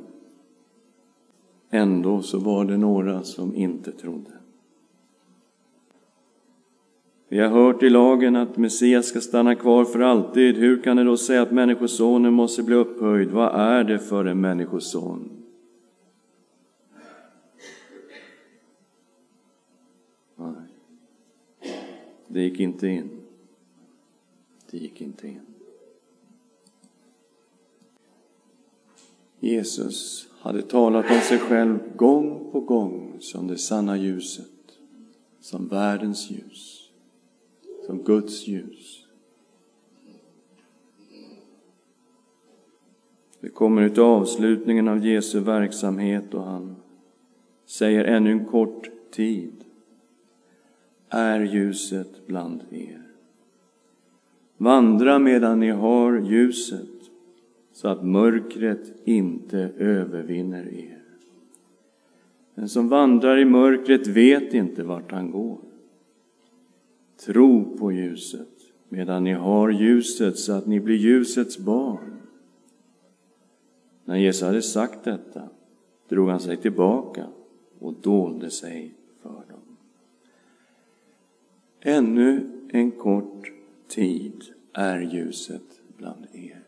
ändå 1.70 2.22
så 2.22 2.40
var 2.40 2.66
det 2.66 2.77
några 2.77 3.24
som 3.24 3.55
inte 3.55 3.92
trodde. 3.92 4.41
Vi 7.31 7.39
har 7.39 7.50
hört 7.50 7.83
i 7.83 7.89
lagen 7.89 8.35
att 8.35 8.57
Messias 8.57 9.05
ska 9.05 9.22
stanna 9.22 9.55
kvar 9.55 9.85
för 9.85 10.00
alltid. 10.00 10.57
Hur 10.57 10.83
kan 10.83 10.98
det 10.98 11.03
då 11.03 11.17
säga 11.17 11.41
att 11.41 11.51
Människosonen 11.51 12.33
måste 12.33 12.63
bli 12.63 12.75
upphöjd? 12.75 13.31
Vad 13.31 13.55
är 13.55 13.83
det 13.83 14.00
för 14.00 14.25
en 14.25 14.41
Människoson? 14.41 15.29
Nej. 20.35 20.53
Det 22.27 22.41
gick 22.41 22.59
inte 22.59 22.87
in. 22.87 23.09
Det 24.72 24.77
gick 24.77 25.01
inte 25.01 25.27
in. 25.27 25.41
Jesus 29.39 30.27
hade 30.39 30.61
talat 30.61 31.11
om 31.11 31.20
sig 31.20 31.39
själv 31.39 31.79
gång 31.96 32.51
på 32.51 32.59
gång 32.59 33.17
som 33.20 33.48
det 33.48 33.57
sanna 33.57 33.98
ljuset, 33.98 34.46
som 35.39 35.67
världens 35.67 36.31
ljus, 36.31 36.80
som 37.92 38.04
Guds 38.04 38.48
ljus. 38.48 39.06
Det 43.40 43.50
kommer 43.50 43.82
ut 43.82 43.98
avslutningen 43.98 44.88
av 44.88 45.06
Jesu 45.06 45.40
verksamhet 45.40 46.34
och 46.34 46.44
han 46.44 46.75
säger 47.66 48.06
ännu 48.06 48.32
en 48.32 48.46
kort 48.46 48.90
tid 49.12 49.54
är 51.10 51.40
ljuset 51.40 52.27
bland 52.27 52.62
er. 52.70 53.01
Vandra 54.58 55.20
medan 55.20 55.60
ni 55.60 55.70
har 55.70 56.20
ljuset 56.20 56.90
så 57.74 57.88
att 57.88 58.04
mörkret 58.04 59.08
inte 59.08 59.58
övervinner 59.77 60.74
er. 60.74 61.01
Den 62.56 62.70
som 62.70 62.90
vandrar 62.90 63.38
i 63.38 63.46
mörkret 63.46 64.08
vet 64.08 64.54
inte 64.54 64.84
vart 64.84 65.12
han 65.12 65.32
går. 65.32 65.71
Tro 67.25 67.77
på 67.77 67.92
ljuset 67.92 68.48
medan 68.90 69.24
ni 69.24 69.34
har 69.34 69.70
ljuset 69.70 70.38
så 70.38 70.53
att 70.53 70.68
ni 70.68 70.79
blir 70.79 70.96
ljusets 70.96 71.57
barn. 71.57 72.22
När 74.05 74.16
Jesus 74.16 74.42
hade 74.42 74.62
sagt 74.62 75.03
detta 75.03 75.50
drog 76.10 76.29
han 76.29 76.40
sig 76.40 76.57
tillbaka 76.57 77.27
och 77.79 77.94
dolde 78.01 78.50
sig 78.50 78.94
för 79.22 79.29
dem. 79.29 79.77
Ännu 81.79 82.50
en 82.70 82.92
kort 82.92 83.51
tid 83.88 84.44
är 84.74 85.00
ljuset 85.00 85.81
bland 85.98 86.25
er. 86.34 86.64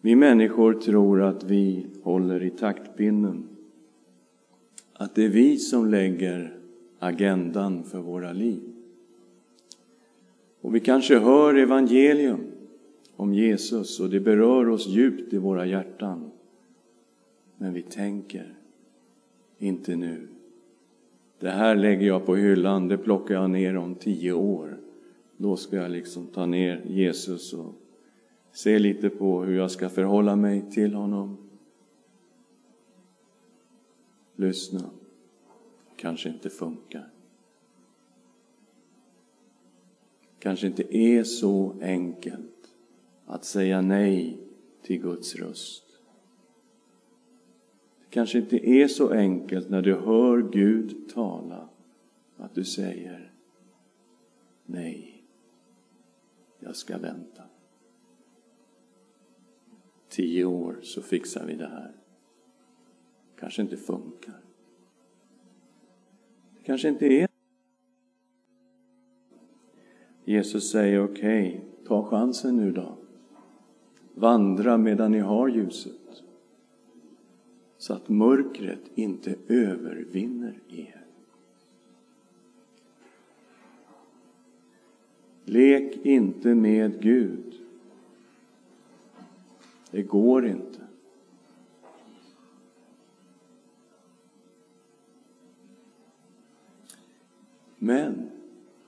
Vi 0.00 0.16
människor 0.16 0.74
tror 0.74 1.22
att 1.22 1.44
vi 1.44 1.86
håller 2.02 2.42
i 2.42 2.50
taktpinnen. 2.50 3.48
Att 4.92 5.14
det 5.14 5.24
är 5.24 5.28
vi 5.28 5.56
som 5.56 5.90
lägger 5.90 6.58
agendan 6.98 7.84
för 7.84 7.98
våra 7.98 8.32
liv. 8.32 8.75
Och 10.66 10.74
vi 10.74 10.80
kanske 10.80 11.18
hör 11.18 11.54
evangelium 11.54 12.40
om 13.16 13.34
Jesus 13.34 14.00
och 14.00 14.10
det 14.10 14.20
berör 14.20 14.68
oss 14.68 14.86
djupt 14.86 15.32
i 15.32 15.38
våra 15.38 15.66
hjärtan. 15.66 16.30
Men 17.56 17.72
vi 17.72 17.82
tänker, 17.82 18.54
inte 19.58 19.96
nu. 19.96 20.28
Det 21.38 21.50
här 21.50 21.76
lägger 21.76 22.06
jag 22.06 22.26
på 22.26 22.36
hyllan, 22.36 22.88
det 22.88 22.98
plockar 22.98 23.34
jag 23.34 23.50
ner 23.50 23.76
om 23.76 23.94
tio 23.94 24.32
år. 24.32 24.78
Då 25.36 25.56
ska 25.56 25.76
jag 25.76 25.90
liksom 25.90 26.26
ta 26.26 26.46
ner 26.46 26.82
Jesus 26.86 27.52
och 27.52 27.74
se 28.52 28.78
lite 28.78 29.08
på 29.08 29.42
hur 29.42 29.56
jag 29.56 29.70
ska 29.70 29.88
förhålla 29.88 30.36
mig 30.36 30.70
till 30.70 30.94
honom. 30.94 31.36
Lyssna. 34.36 34.90
Kanske 35.96 36.28
inte 36.28 36.50
funkar. 36.50 37.15
Kanske 40.46 40.66
inte 40.66 40.96
är 40.96 41.24
så 41.24 41.74
enkelt 41.82 42.74
att 43.24 43.44
säga 43.44 43.80
nej 43.80 44.38
till 44.82 45.02
Guds 45.02 45.36
röst. 45.36 45.84
Det 48.00 48.10
kanske 48.10 48.38
inte 48.38 48.68
är 48.68 48.88
så 48.88 49.10
enkelt 49.10 49.70
när 49.70 49.82
du 49.82 49.94
hör 49.94 50.42
Gud 50.52 51.08
tala 51.14 51.68
att 52.36 52.54
du 52.54 52.64
säger 52.64 53.32
nej, 54.66 55.24
jag 56.58 56.76
ska 56.76 56.98
vänta 56.98 57.42
tio 60.08 60.44
år 60.44 60.78
så 60.82 61.02
fixar 61.02 61.46
vi 61.46 61.54
det 61.54 61.68
här. 61.68 61.92
kanske 63.38 63.62
inte 63.62 63.76
funkar. 63.76 64.40
Det 66.58 66.64
kanske 66.64 66.88
inte 66.88 67.06
är 67.06 67.35
Jesus 70.28 70.70
säger 70.70 71.04
okej, 71.04 71.48
okay, 71.48 71.60
ta 71.86 72.04
chansen 72.04 72.56
nu 72.56 72.72
då. 72.72 72.96
Vandra 74.14 74.78
medan 74.78 75.12
ni 75.12 75.18
har 75.18 75.48
ljuset. 75.48 76.22
Så 77.78 77.94
att 77.94 78.08
mörkret 78.08 78.80
inte 78.94 79.34
övervinner 79.48 80.60
er. 80.68 81.04
Lek 85.44 86.06
inte 86.06 86.54
med 86.54 87.02
Gud. 87.02 87.54
Det 89.90 90.02
går 90.02 90.46
inte. 90.46 90.80
Men 97.78 98.35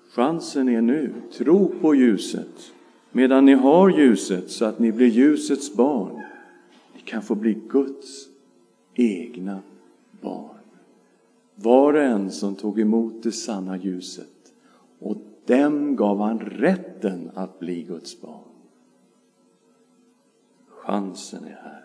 chansen 0.09 0.68
är 0.68 0.81
nu. 0.81 1.12
Tro 1.33 1.68
på 1.81 1.94
ljuset 1.94 2.73
medan 3.12 3.44
ni 3.44 3.53
har 3.53 3.90
ljuset 3.90 4.51
så 4.51 4.64
att 4.64 4.79
ni 4.79 4.92
blir 4.92 5.07
ljusets 5.07 5.75
barn. 5.75 6.23
Ni 6.94 7.01
kan 7.01 7.23
få 7.23 7.35
bli 7.35 7.59
Guds 7.68 8.29
egna 8.94 9.62
barn. 10.21 10.59
Var 11.55 11.94
och 11.94 12.03
en 12.03 12.31
som 12.31 12.55
tog 12.55 12.81
emot 12.81 13.23
det 13.23 13.33
sanna 13.33 13.77
ljuset 13.77 14.53
och 14.99 15.16
dem 15.47 15.97
gav 15.97 16.21
han 16.21 16.38
rätten 16.38 17.31
att 17.35 17.59
bli 17.59 17.83
Guds 17.83 18.21
barn. 18.21 18.49
Chansen 20.68 21.44
är 21.44 21.61
här. 21.62 21.85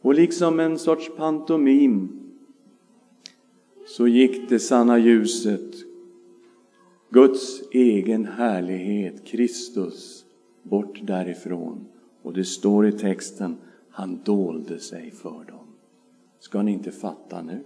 Och 0.00 0.14
liksom 0.14 0.60
en 0.60 0.78
sorts 0.78 1.10
pantomim 1.16 2.08
så 3.86 4.08
gick 4.08 4.48
det 4.48 4.58
sanna 4.58 4.98
ljuset, 4.98 5.74
Guds 7.10 7.62
egen 7.72 8.24
härlighet, 8.24 9.24
Kristus, 9.24 10.24
bort 10.62 11.00
därifrån. 11.02 11.86
Och 12.22 12.32
det 12.32 12.44
står 12.44 12.86
i 12.86 12.92
texten, 12.92 13.56
han 13.90 14.20
dolde 14.24 14.78
sig 14.78 15.10
för 15.10 15.44
dem. 15.44 15.66
Ska 16.38 16.62
ni 16.62 16.72
inte 16.72 16.90
fatta 16.90 17.42
nu? 17.42 17.60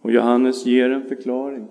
Och 0.00 0.12
Johannes 0.12 0.66
ger 0.66 0.90
en 0.90 1.08
förklaring. 1.08 1.68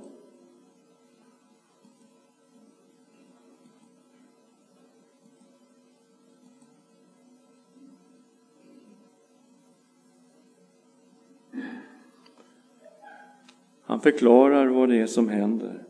Förklarar 14.06 14.68
vad 14.68 14.90
det 14.90 14.98
är 14.98 15.08
som 15.08 15.30
händer. 15.30 15.84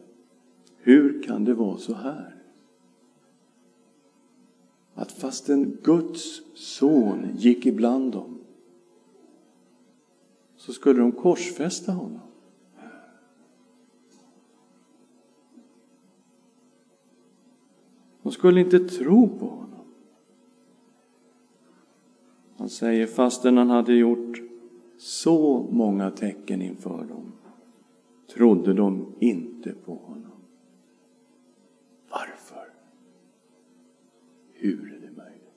Hur 0.77 1.23
kan 1.23 1.45
det 1.45 1.53
vara 1.53 1.77
så 1.77 1.93
här? 1.93 2.35
Att 4.93 5.11
fastän 5.11 5.77
Guds 5.83 6.41
son 6.53 7.29
gick 7.37 7.65
ibland 7.65 8.11
dem 8.11 8.39
så 10.55 10.73
skulle 10.73 10.99
de 10.99 11.11
korsfästa 11.11 11.91
honom. 11.91 12.19
De 18.23 18.31
skulle 18.31 18.61
inte 18.61 18.79
tro 18.79 19.29
på 19.39 19.45
honom. 19.45 19.85
Han 22.57 22.69
säger 22.69 23.07
fastän 23.07 23.57
han 23.57 23.69
hade 23.69 23.93
gjort 23.93 24.41
så 24.97 25.67
många 25.71 26.11
tecken 26.11 26.61
inför 26.61 27.05
dem 27.05 27.31
trodde 28.35 28.73
de 28.73 29.15
inte 29.19 29.73
på 29.85 29.95
honom. 29.95 30.31
Varför? 32.09 32.73
Hur 34.53 34.93
är 34.93 34.99
det 34.99 35.11
möjligt? 35.17 35.53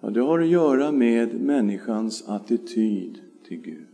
Ja, 0.00 0.10
det 0.10 0.20
har 0.20 0.40
att 0.40 0.48
göra 0.48 0.92
med 0.92 1.40
människans 1.40 2.28
attityd 2.28 3.22
till 3.44 3.60
Gud. 3.60 3.86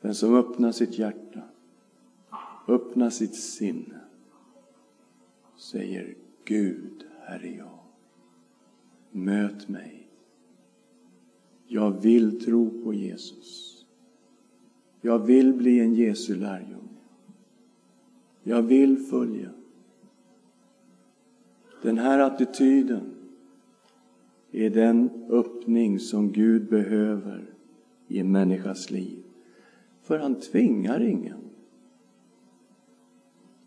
Den 0.00 0.14
som 0.14 0.34
öppnar 0.34 0.72
sitt 0.72 0.98
hjärta, 0.98 1.42
öppnar 2.68 3.10
sitt 3.10 3.34
sinne, 3.34 4.00
säger 5.56 6.14
Gud, 6.44 7.06
här 7.20 7.44
är 7.44 7.58
jag. 7.58 7.78
Möt 9.10 9.68
mig 9.68 10.03
jag 11.74 12.02
vill 12.02 12.40
tro 12.40 12.82
på 12.82 12.94
Jesus. 12.94 13.84
Jag 15.00 15.18
vill 15.18 15.54
bli 15.54 15.80
en 15.80 15.94
Jesu 15.94 16.34
lärjunge. 16.34 17.00
Jag 18.42 18.62
vill 18.62 18.98
följa. 18.98 19.50
Den 21.82 21.98
här 21.98 22.18
attityden 22.18 23.14
är 24.52 24.70
den 24.70 25.10
öppning 25.28 25.98
som 25.98 26.32
Gud 26.32 26.68
behöver 26.68 27.54
i 28.08 28.18
en 28.18 28.32
människas 28.32 28.90
liv. 28.90 29.22
För 30.02 30.18
han 30.18 30.34
tvingar 30.34 31.02
ingen. 31.02 31.40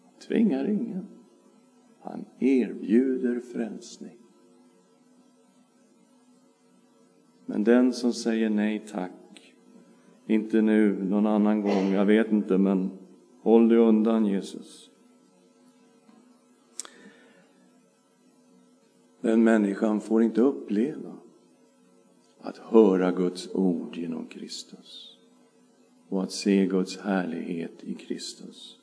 Han 0.03 0.13
Tvingar 0.27 0.69
ingen. 0.69 1.07
Han 1.99 2.25
erbjuder 2.39 3.39
frälsning. 3.39 4.17
Men 7.49 7.63
den 7.63 7.93
som 7.93 8.13
säger 8.13 8.49
nej 8.49 8.85
tack, 8.91 9.53
inte 10.25 10.61
nu, 10.61 11.03
någon 11.03 11.27
annan 11.27 11.61
gång, 11.61 11.91
jag 11.93 12.05
vet 12.05 12.31
inte, 12.31 12.57
men 12.57 12.91
håll 13.41 13.69
dig 13.69 13.77
undan 13.77 14.25
Jesus. 14.25 14.89
Den 19.21 19.43
människan 19.43 20.01
får 20.01 20.23
inte 20.23 20.41
uppleva 20.41 21.17
att 22.41 22.57
höra 22.57 23.11
Guds 23.11 23.49
ord 23.53 23.97
genom 23.97 24.25
Kristus 24.25 25.17
och 26.09 26.23
att 26.23 26.31
se 26.31 26.65
Guds 26.65 26.97
härlighet 26.97 27.83
i 27.83 27.93
Kristus. 27.93 28.77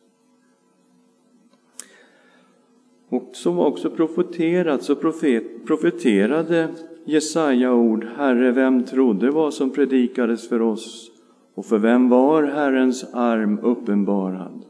Och 3.09 3.31
som 3.33 3.59
också 3.59 3.91
profeterat 3.91 4.83
så 4.83 4.97
profet, 4.97 5.67
profeterade 5.67 6.75
Jesaja 7.05 7.75
ord, 7.75 8.05
Herre, 8.05 8.53
vem 8.53 8.85
trodde 8.85 9.31
vad 9.31 9.55
som 9.55 9.71
predikades 9.71 10.49
för 10.49 10.63
oss 10.63 11.11
och 11.55 11.67
för 11.67 11.79
vem 11.79 12.09
var 12.09 12.43
Herrens 12.43 13.05
arm 13.15 13.59
uppenbarad? 13.59 14.65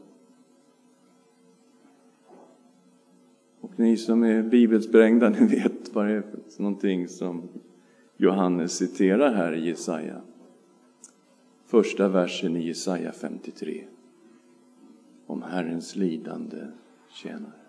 Och 3.61 3.79
ni 3.79 3.97
som 3.97 4.23
är 4.23 4.43
bibelsprängda, 4.43 5.29
ni 5.39 5.47
vet 5.47 5.93
vad 5.93 6.07
det 6.07 6.11
är 6.11 6.21
för 6.21 6.61
någonting 6.63 7.07
som 7.07 7.49
Johannes 8.17 8.77
citerar 8.77 9.33
här 9.33 9.53
i 9.53 9.67
Jesaja. 9.67 10.21
Första 11.65 12.07
versen 12.07 12.55
i 12.55 12.67
Jesaja 12.67 13.11
53. 13.11 13.83
Om 15.27 15.41
Herrens 15.41 15.95
lidande 15.95 16.57
tjänare. 17.09 17.64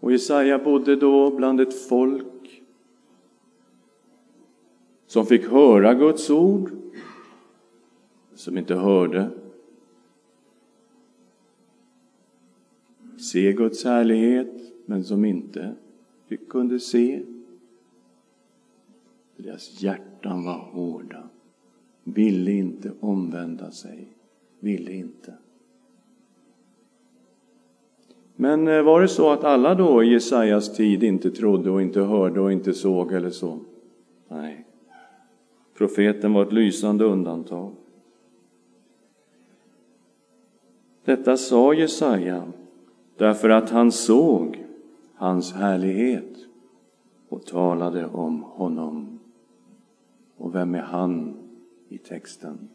Och 0.00 0.12
Jesaja 0.12 0.58
bodde 0.58 0.96
då 0.96 1.30
bland 1.30 1.60
ett 1.60 1.88
folk 1.88 2.62
som 5.06 5.26
fick 5.26 5.46
höra 5.46 5.94
Guds 5.94 6.30
ord, 6.30 6.70
som 8.34 8.58
inte 8.58 8.74
hörde. 8.74 9.30
Se 13.18 13.52
Guds 13.52 13.84
härlighet, 13.84 14.72
men 14.86 15.04
som 15.04 15.24
inte 15.24 15.74
fick, 16.26 16.48
kunde 16.48 16.80
se. 16.80 17.22
Deras 19.36 19.82
hjärtan 19.82 20.44
var 20.44 20.58
hårda, 20.58 21.28
ville 22.04 22.52
inte 22.52 22.92
omvända 23.00 23.70
sig, 23.70 24.08
ville 24.60 24.92
inte. 24.92 25.34
Men 28.40 28.68
eh, 28.68 28.82
var 28.82 29.00
det 29.00 29.08
så 29.08 29.30
att 29.30 29.44
alla 29.44 29.74
då 29.74 30.04
i 30.04 30.12
Jesajas 30.12 30.76
tid 30.76 31.02
inte 31.02 31.30
trodde 31.30 31.70
och 31.70 31.82
inte 31.82 32.00
hörde 32.00 32.40
och 32.40 32.52
inte 32.52 32.72
såg 32.72 33.12
eller 33.12 33.30
så? 33.30 33.58
Nej. 34.28 34.66
Profeten 35.74 36.32
var 36.32 36.42
ett 36.42 36.52
lysande 36.52 37.04
undantag. 37.04 37.72
Detta 41.04 41.36
sa 41.36 41.74
Jesaja 41.74 42.52
därför 43.16 43.48
att 43.48 43.70
han 43.70 43.92
såg 43.92 44.64
hans 45.14 45.52
härlighet 45.52 46.36
och 47.28 47.46
talade 47.46 48.06
om 48.06 48.42
honom. 48.42 49.18
Och 50.36 50.54
vem 50.54 50.74
är 50.74 50.82
han 50.82 51.36
i 51.88 51.98
texten? 51.98 52.68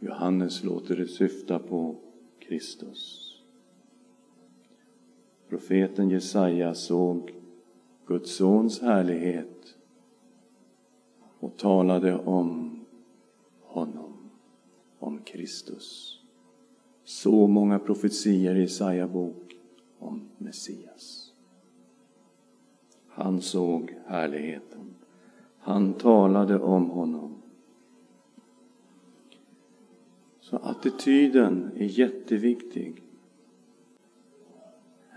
Johannes 0.00 0.64
låter 0.64 0.96
det 0.96 1.06
syfta 1.06 1.58
på 1.58 1.96
Kristus. 2.38 3.21
Profeten 5.52 6.10
Jesaja 6.10 6.74
såg 6.74 7.34
Guds 8.06 8.36
sons 8.36 8.80
härlighet 8.80 9.76
och 11.38 11.56
talade 11.56 12.18
om 12.18 12.80
honom, 13.60 14.30
om 14.98 15.18
Kristus. 15.18 16.18
Så 17.04 17.46
många 17.46 17.78
profetier 17.78 18.54
i 18.54 18.60
Jesaja 18.60 19.08
bok 19.08 19.56
om 19.98 20.28
Messias. 20.38 21.32
Han 23.08 23.40
såg 23.40 23.96
härligheten. 24.06 24.94
Han 25.58 25.94
talade 25.94 26.58
om 26.58 26.90
honom. 26.90 27.34
Så 30.40 30.56
attityden 30.56 31.70
är 31.76 31.98
jätteviktig. 31.98 33.02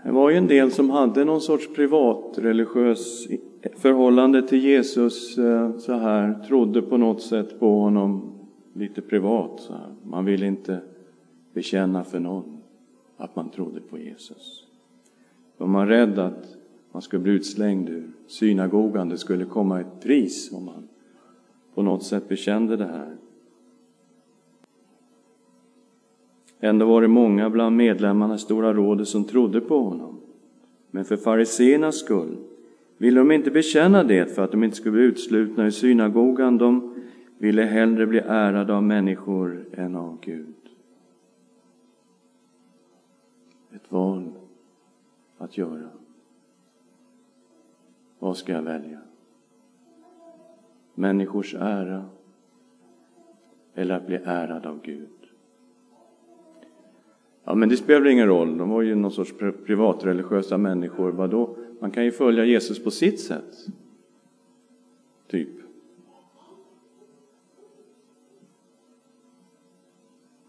Det 0.06 0.12
var 0.12 0.30
ju 0.30 0.36
en 0.36 0.46
del 0.46 0.70
som 0.70 0.90
hade 0.90 1.24
någon 1.24 1.40
sorts 1.40 1.68
privatreligiös 1.74 3.28
förhållande 3.76 4.42
till 4.42 4.64
Jesus 4.64 5.38
eh, 5.38 5.76
så 5.78 5.92
här, 5.92 6.44
trodde 6.48 6.82
på 6.82 6.96
något 6.96 7.22
sätt 7.22 7.60
på 7.60 7.80
honom 7.80 8.32
lite 8.72 9.02
privat. 9.02 9.60
Så 9.60 9.72
här. 9.72 9.94
Man 10.02 10.24
ville 10.24 10.46
inte 10.46 10.80
bekänna 11.54 12.04
för 12.04 12.20
någon 12.20 12.58
att 13.16 13.36
man 13.36 13.50
trodde 13.50 13.80
på 13.80 13.98
Jesus. 13.98 14.64
Var 15.56 15.66
man 15.66 15.88
rädd 15.88 16.18
att 16.18 16.56
man 16.92 17.02
skulle 17.02 17.22
bli 17.22 17.32
utslängd 17.32 17.88
ur 17.88 18.10
synagogan, 18.26 19.08
det 19.08 19.18
skulle 19.18 19.44
komma 19.44 19.80
ett 19.80 20.00
pris 20.02 20.52
om 20.52 20.64
man 20.64 20.88
på 21.74 21.82
något 21.82 22.02
sätt 22.02 22.28
bekände 22.28 22.76
det 22.76 22.86
här. 22.86 23.16
Ändå 26.60 26.86
var 26.86 27.02
det 27.02 27.08
många 27.08 27.50
bland 27.50 27.76
medlemmarna 27.76 28.34
i 28.34 28.38
Stora 28.38 28.74
rådet 28.74 29.08
som 29.08 29.24
trodde 29.24 29.60
på 29.60 29.82
honom. 29.82 30.20
Men 30.90 31.04
för 31.04 31.16
fariseernas 31.16 31.98
skull 31.98 32.36
ville 32.98 33.20
de 33.20 33.32
inte 33.32 33.50
bekänna 33.50 34.04
det 34.04 34.34
för 34.34 34.44
att 34.44 34.50
de 34.50 34.64
inte 34.64 34.76
skulle 34.76 34.92
bli 34.92 35.02
utslutna 35.02 35.66
i 35.66 35.72
synagogan. 35.72 36.58
De 36.58 36.94
ville 37.38 37.62
hellre 37.62 38.06
bli 38.06 38.18
ärade 38.18 38.74
av 38.74 38.82
människor 38.82 39.64
än 39.72 39.96
av 39.96 40.18
Gud. 40.20 40.54
Ett 43.74 43.92
val 43.92 44.32
att 45.38 45.58
göra. 45.58 45.88
Vad 48.18 48.36
ska 48.36 48.52
jag 48.52 48.62
välja? 48.62 48.98
Människors 50.94 51.54
ära 51.54 52.04
eller 53.74 53.94
att 53.94 54.06
bli 54.06 54.16
ärad 54.24 54.66
av 54.66 54.80
Gud? 54.82 55.15
Ja, 57.46 57.54
men 57.54 57.68
det 57.68 57.76
spelar 57.76 58.06
ingen 58.06 58.26
roll. 58.26 58.58
De 58.58 58.70
var 58.70 58.82
ju 58.82 58.94
någon 58.94 59.12
sorts 59.12 59.34
privatreligiösa 59.66 60.58
människor. 60.58 61.12
Vadå? 61.12 61.56
Man 61.80 61.90
kan 61.90 62.04
ju 62.04 62.12
följa 62.12 62.44
Jesus 62.44 62.84
på 62.84 62.90
sitt 62.90 63.20
sätt. 63.20 63.66
Typ. 65.30 65.48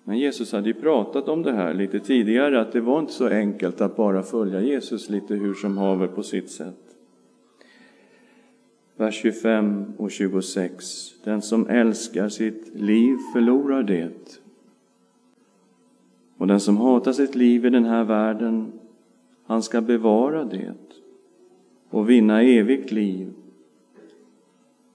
Men 0.04 0.18
Jesus 0.18 0.52
hade 0.52 0.68
ju 0.68 0.74
pratat 0.74 1.28
om 1.28 1.44
det 1.44 1.52
här 1.52 1.74
lite 1.74 2.00
tidigare, 2.00 2.62
att 2.62 2.72
det 2.72 2.82
var 2.82 3.00
inte 3.00 3.14
så 3.14 3.28
enkelt 3.28 3.82
att 3.82 3.96
bara 3.96 4.24
följa 4.24 4.62
Jesus 4.62 5.10
lite 5.10 5.36
hur 5.36 5.54
som 5.54 5.78
haver 5.78 6.08
på 6.08 6.24
sitt 6.24 6.50
sätt. 6.50 6.96
Vers 8.96 9.16
25 9.16 9.86
och 9.98 10.12
26. 10.12 10.86
Den 11.24 11.42
som 11.42 11.68
älskar 11.68 12.30
sitt 12.30 12.76
liv 12.76 13.18
förlorar 13.34 13.84
det. 13.84 14.42
Och 16.38 16.48
den 16.48 16.60
som 16.60 16.78
hatar 16.78 17.12
sitt 17.12 17.36
liv 17.36 17.66
i 17.66 17.70
den 17.70 17.86
här 17.86 18.04
världen, 18.04 18.72
han 19.46 19.64
ska 19.64 19.82
bevara 19.82 20.46
det 20.46 20.74
och 21.90 22.10
vinna 22.10 22.44
evigt 22.44 22.92
liv. 22.92 23.34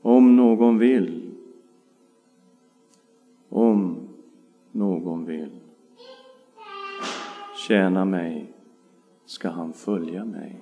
Om 0.02 0.36
någon 0.36 0.78
vill. 0.78 1.30
Om 3.48 3.96
någon 4.72 5.24
vill. 5.24 5.50
Tjäna 7.68 8.04
mig 8.04 8.52
ska 9.26 9.48
han 9.48 9.72
följa 9.72 10.24
mig. 10.24 10.60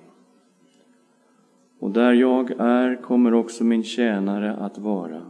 Och 1.79 1.91
där 1.91 2.13
jag 2.13 2.51
är 2.51 3.01
kommer 3.01 3.33
också 3.33 3.63
min 3.63 3.83
tjänare 3.83 4.55
att 4.55 4.77
vara. 4.77 5.21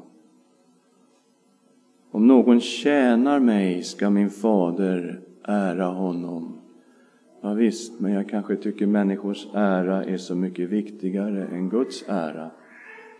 Om 2.11 2.27
någon 2.27 2.59
tjänar 2.59 3.39
mig 3.39 3.83
ska 3.83 4.09
min 4.09 4.29
fader 4.29 5.21
ära 5.43 5.85
honom. 5.85 6.61
Ja, 7.41 7.53
visst, 7.53 7.99
men 7.99 8.11
jag 8.11 8.29
kanske 8.29 8.55
tycker 8.55 8.87
människors 8.87 9.47
ära 9.53 10.03
är 10.03 10.17
så 10.17 10.35
mycket 10.35 10.69
viktigare 10.69 11.47
än 11.47 11.69
Guds 11.69 12.03
ära. 12.07 12.51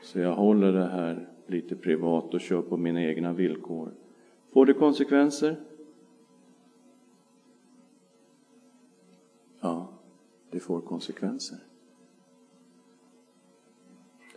Så 0.01 0.19
jag 0.19 0.35
håller 0.35 0.73
det 0.73 0.87
här 0.87 1.29
lite 1.47 1.75
privat 1.75 2.33
och 2.33 2.41
kör 2.41 2.61
på 2.61 2.77
mina 2.77 3.01
egna 3.03 3.33
villkor. 3.33 3.91
Får 4.53 4.65
det 4.65 4.73
konsekvenser? 4.73 5.55
Ja, 9.61 9.87
det 10.51 10.59
får 10.59 10.81
konsekvenser. 10.81 11.57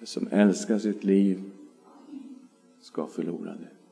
Det 0.01 0.07
som 0.07 0.29
älskar 0.31 0.79
sitt 0.79 1.05
liv 1.05 1.51
ska 2.81 3.07
förlora 3.07 3.55
det. 3.55 3.84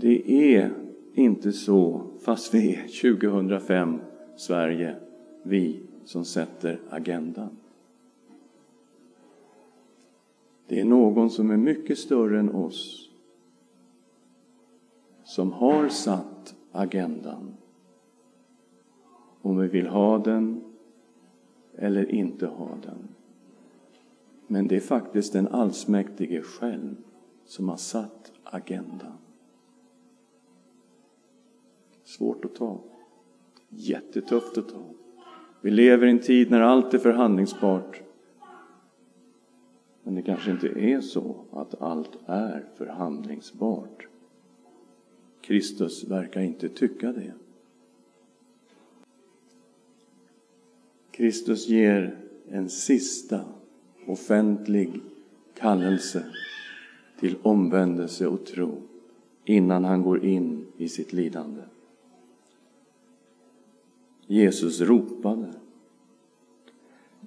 Det 0.00 0.30
är 0.54 0.72
inte 1.14 1.52
så, 1.52 2.02
fast 2.20 2.54
vi 2.54 2.74
är 2.74 3.16
2005 3.16 4.00
Sverige, 4.36 4.96
vi 5.42 5.80
som 6.04 6.24
sätter 6.24 6.80
agendan. 6.90 7.56
Det 10.66 10.80
är 10.80 10.84
någon 10.84 11.30
som 11.30 11.50
är 11.50 11.56
mycket 11.56 11.98
större 11.98 12.38
än 12.38 12.54
oss 12.54 13.10
som 15.24 15.52
har 15.52 15.88
satt 15.88 16.54
agendan. 16.72 17.54
Om 19.42 19.58
vi 19.58 19.68
vill 19.68 19.86
ha 19.86 20.18
den 20.18 20.64
eller 21.76 22.10
inte 22.10 22.46
ha 22.46 22.68
den. 22.82 23.08
Men 24.46 24.68
det 24.68 24.76
är 24.76 24.80
faktiskt 24.80 25.32
den 25.32 25.48
allsmäktige 25.48 26.42
själv 26.42 26.96
som 27.44 27.68
har 27.68 27.76
satt 27.76 28.32
agendan. 28.44 29.12
Svårt 32.10 32.44
att 32.44 32.54
ta. 32.54 32.80
Jättetufft 33.68 34.58
att 34.58 34.68
ta. 34.68 34.82
Vi 35.60 35.70
lever 35.70 36.06
i 36.06 36.10
en 36.10 36.18
tid 36.18 36.50
när 36.50 36.60
allt 36.60 36.94
är 36.94 36.98
förhandlingsbart. 36.98 38.02
Men 40.02 40.14
det 40.14 40.22
kanske 40.22 40.50
inte 40.50 40.68
är 40.68 41.00
så 41.00 41.44
att 41.52 41.82
allt 41.82 42.18
är 42.26 42.64
förhandlingsbart. 42.76 44.06
Kristus 45.40 46.04
verkar 46.04 46.40
inte 46.40 46.68
tycka 46.68 47.12
det. 47.12 47.32
Kristus 51.10 51.68
ger 51.68 52.18
en 52.48 52.68
sista 52.68 53.40
offentlig 54.06 55.00
kallelse 55.54 56.24
till 57.20 57.36
omvändelse 57.42 58.26
och 58.26 58.46
tro 58.46 58.82
innan 59.44 59.84
han 59.84 60.02
går 60.02 60.24
in 60.24 60.66
i 60.76 60.88
sitt 60.88 61.12
lidande. 61.12 61.62
Jesus 64.30 64.80
ropade. 64.80 65.46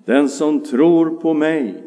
Den 0.06 0.30
som 0.30 0.60
tror 0.60 1.10
på 1.10 1.34
mig, 1.34 1.84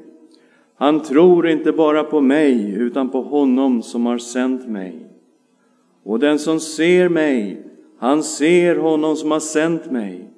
han 0.74 1.00
tror 1.00 1.48
inte 1.48 1.72
bara 1.72 2.04
på 2.04 2.20
mig 2.20 2.74
utan 2.74 3.08
på 3.08 3.22
honom 3.22 3.82
som 3.82 4.06
har 4.06 4.18
sänt 4.18 4.68
mig. 4.68 5.06
Och 6.02 6.18
den 6.18 6.38
som 6.38 6.60
ser 6.60 7.08
mig, 7.08 7.62
han 7.98 8.22
ser 8.22 8.76
honom 8.76 9.16
som 9.16 9.30
har 9.30 9.40
sänt 9.40 9.90
mig. 9.90 10.28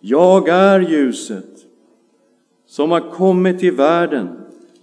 Jag 0.00 0.48
är 0.48 0.80
ljuset 0.80 1.66
som 2.66 2.90
har 2.90 3.10
kommit 3.10 3.58
till 3.58 3.72
världen 3.72 4.28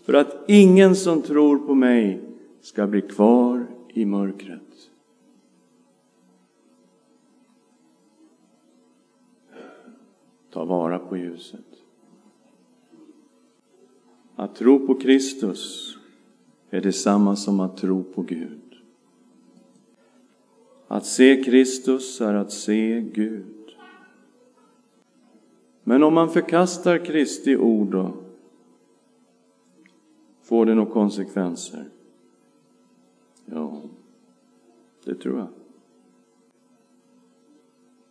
för 0.05 0.13
att 0.13 0.43
ingen 0.47 0.95
som 0.95 1.21
tror 1.21 1.57
på 1.57 1.75
mig 1.75 2.19
ska 2.62 2.88
bli 2.88 3.01
kvar 3.01 3.67
i 3.93 4.05
mörkret. 4.05 4.68
Ta 10.49 10.65
vara 10.65 10.99
på 10.99 11.17
ljuset. 11.17 11.65
Att 14.35 14.55
tro 14.55 14.88
på 14.88 14.95
Kristus 14.95 15.95
är 16.69 16.81
detsamma 16.81 17.35
som 17.35 17.59
att 17.59 17.77
tro 17.77 18.03
på 18.03 18.21
Gud. 18.21 18.62
Att 20.88 21.05
se 21.05 21.43
Kristus 21.43 22.21
är 22.21 22.33
att 22.33 22.51
se 22.51 23.01
Gud. 23.01 23.75
Men 25.83 26.03
om 26.03 26.13
man 26.13 26.29
förkastar 26.29 27.05
Kristi 27.05 27.57
ord 27.57 27.88
då, 27.88 28.13
får 30.41 30.65
det 30.65 30.75
några 30.75 30.91
konsekvenser? 30.91 31.85
Ja, 33.45 33.81
det 35.03 35.15
tror 35.15 35.38
jag. 35.38 35.47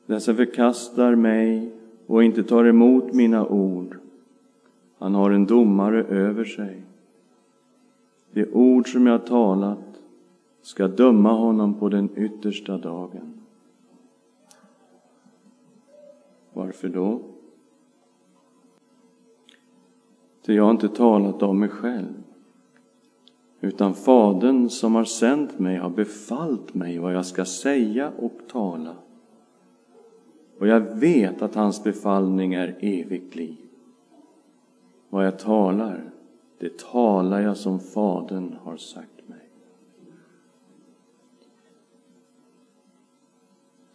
Den 0.06 0.20
som 0.20 0.36
förkastar 0.36 1.14
mig 1.14 1.77
och 2.08 2.24
inte 2.24 2.42
tar 2.42 2.64
emot 2.64 3.12
mina 3.12 3.46
ord, 3.46 3.98
han 4.98 5.14
har 5.14 5.30
en 5.30 5.46
domare 5.46 6.04
över 6.04 6.44
sig. 6.44 6.82
Det 8.32 8.52
ord 8.52 8.92
som 8.92 9.06
jag 9.06 9.26
talat 9.26 10.00
ska 10.62 10.88
döma 10.88 11.32
honom 11.32 11.74
på 11.74 11.88
den 11.88 12.08
yttersta 12.16 12.78
dagen. 12.78 13.40
Varför 16.52 16.88
då? 16.88 17.20
Ty 20.42 20.54
jag 20.54 20.64
har 20.64 20.70
inte 20.70 20.88
talat 20.88 21.42
om 21.42 21.58
mig 21.58 21.68
själv, 21.68 22.22
utan 23.60 23.94
Fadern 23.94 24.68
som 24.68 24.94
har 24.94 25.04
sänt 25.04 25.58
mig 25.58 25.76
har 25.76 25.90
befallt 25.90 26.74
mig 26.74 26.98
vad 26.98 27.14
jag 27.14 27.26
ska 27.26 27.44
säga 27.44 28.12
och 28.18 28.32
tala. 28.48 28.96
Och 30.58 30.66
jag 30.66 30.80
vet 30.80 31.42
att 31.42 31.54
hans 31.54 31.84
befallning 31.84 32.54
är 32.54 32.76
evigt 32.80 33.36
liv. 33.36 33.56
Vad 35.08 35.26
jag 35.26 35.38
talar, 35.38 36.10
det 36.58 36.78
talar 36.78 37.40
jag 37.40 37.56
som 37.56 37.80
Fadern 37.80 38.56
har 38.62 38.76
sagt 38.76 39.28
mig. 39.28 39.48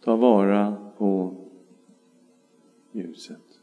Ta 0.04 0.16
vara 0.16 0.76
på 0.98 1.34
ljuset. 2.92 3.60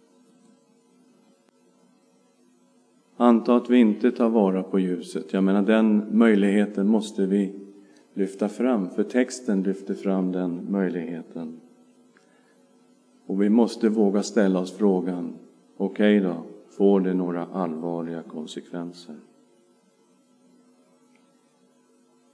Anta 3.18 3.56
att 3.56 3.70
vi 3.70 3.78
inte 3.78 4.12
tar 4.12 4.30
vara 4.30 4.64
på 4.64 4.80
ljuset. 4.80 5.34
Jag 5.34 5.44
menar, 5.44 5.62
den 5.62 6.18
möjligheten 6.18 6.88
måste 6.88 7.26
vi 7.26 7.54
lyfta 8.14 8.50
fram, 8.50 8.90
för 8.90 9.04
texten 9.04 9.64
lyfter 9.64 9.94
fram 9.94 10.32
den 10.32 10.72
möjligheten. 10.72 11.61
Och 13.32 13.42
vi 13.42 13.50
måste 13.50 13.90
våga 13.90 14.24
ställa 14.24 14.60
oss 14.60 14.78
frågan, 14.78 15.34
okej 15.78 16.18
okay 16.18 16.30
då, 16.30 16.46
får 16.70 17.00
det 17.00 17.14
några 17.14 17.46
allvarliga 17.46 18.24
konsekvenser? 18.24 19.16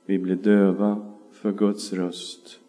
Vi 0.05 0.19
blir 0.19 0.36
döva 0.36 1.13
för 1.31 1.51
Guds 1.51 1.93
röst 1.93 2.60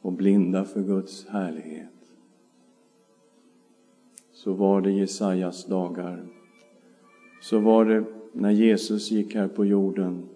och 0.00 0.12
blinda 0.12 0.64
för 0.64 0.82
Guds 0.82 1.26
härlighet. 1.26 2.12
Så 4.32 4.52
var 4.52 4.80
det 4.80 4.92
Jesajas 4.92 5.64
dagar. 5.64 6.26
Så 7.40 7.58
var 7.58 7.84
det 7.84 8.04
när 8.32 8.50
Jesus 8.50 9.10
gick 9.10 9.34
här 9.34 9.48
på 9.48 9.64
jorden 9.64 10.28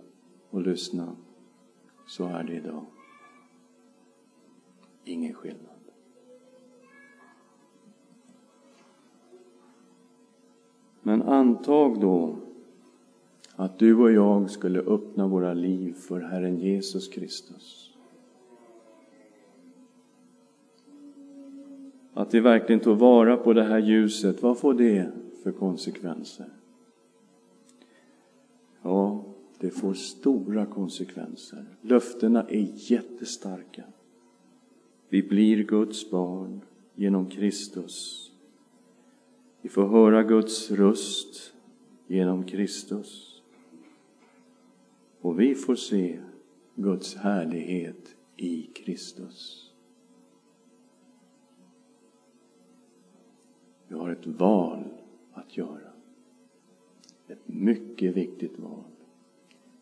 och 0.50 0.62
lyssnade. 0.62 1.16
Så 2.06 2.26
är 2.26 2.44
det 2.44 2.54
idag. 2.54 2.86
Ingen 5.04 5.34
skillnad. 5.34 5.69
Men 11.10 11.22
antag 11.22 12.00
då 12.00 12.36
att 13.56 13.78
du 13.78 13.98
och 13.98 14.12
jag 14.12 14.50
skulle 14.50 14.80
öppna 14.80 15.26
våra 15.26 15.54
liv 15.54 15.92
för 15.92 16.20
Herren 16.20 16.58
Jesus 16.58 17.08
Kristus. 17.08 17.94
Att 22.14 22.34
vi 22.34 22.40
verkligen 22.40 22.80
tog 22.80 22.98
vara 22.98 23.36
på 23.36 23.52
det 23.52 23.62
här 23.62 23.78
ljuset, 23.78 24.42
vad 24.42 24.58
får 24.58 24.74
det 24.74 25.10
för 25.42 25.52
konsekvenser? 25.52 26.48
Ja, 28.82 29.24
det 29.58 29.70
får 29.70 29.94
stora 29.94 30.66
konsekvenser. 30.66 31.64
Löftena 31.80 32.42
är 32.42 32.68
jättestarka. 32.74 33.84
Vi 35.08 35.22
blir 35.22 35.64
Guds 35.64 36.10
barn 36.10 36.60
genom 36.94 37.26
Kristus. 37.26 38.29
Vi 39.62 39.68
får 39.68 39.86
höra 39.86 40.22
Guds 40.22 40.70
röst 40.70 41.54
genom 42.06 42.44
Kristus. 42.44 43.42
Och 45.20 45.40
vi 45.40 45.54
får 45.54 45.74
se 45.74 46.20
Guds 46.74 47.16
härlighet 47.16 48.16
i 48.36 48.62
Kristus. 48.62 49.70
Vi 53.88 53.94
har 53.94 54.10
ett 54.10 54.26
val 54.26 54.84
att 55.32 55.56
göra. 55.56 55.92
Ett 57.28 57.48
mycket 57.48 58.16
viktigt 58.16 58.58
val. 58.58 58.84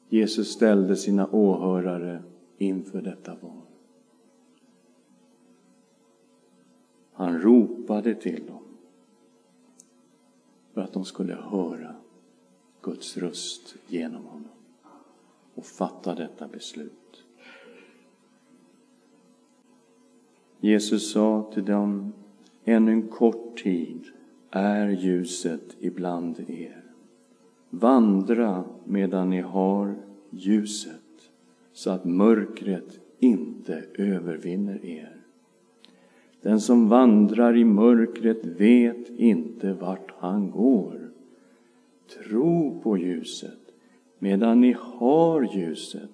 Jesus 0.08 0.48
ställde 0.48 0.96
sina 0.96 1.28
åhörare 1.32 2.22
inför 2.58 3.02
detta 3.02 3.36
val. 3.40 3.62
Han 7.12 7.38
ropade 7.38 8.14
till 8.14 8.46
dem 8.46 8.67
för 10.78 10.84
att 10.84 10.92
de 10.92 11.04
skulle 11.04 11.34
höra 11.34 11.94
Guds 12.82 13.16
röst 13.16 13.74
genom 13.86 14.24
honom 14.24 14.48
och 15.54 15.64
fatta 15.64 16.14
detta 16.14 16.48
beslut. 16.48 17.24
Jesus 20.60 21.12
sa 21.12 21.50
till 21.54 21.64
dem, 21.64 22.12
ännu 22.64 22.92
en 22.92 23.08
kort 23.08 23.62
tid 23.62 24.04
är 24.50 24.88
ljuset 24.88 25.76
ibland 25.80 26.50
er. 26.50 26.84
Vandra 27.70 28.64
medan 28.84 29.30
ni 29.30 29.40
har 29.40 29.96
ljuset, 30.30 31.30
så 31.72 31.90
att 31.90 32.04
mörkret 32.04 33.00
inte 33.18 33.84
övervinner 33.94 34.84
er. 34.84 35.17
Den 36.42 36.60
som 36.60 36.88
vandrar 36.88 37.56
i 37.56 37.64
mörkret 37.64 38.44
vet 38.44 39.10
inte 39.10 39.72
vart 39.72 40.12
han 40.18 40.50
går. 40.50 41.10
Tro 42.08 42.80
på 42.82 42.96
ljuset 42.96 43.58
medan 44.18 44.60
ni 44.60 44.76
har 44.78 45.56
ljuset 45.56 46.10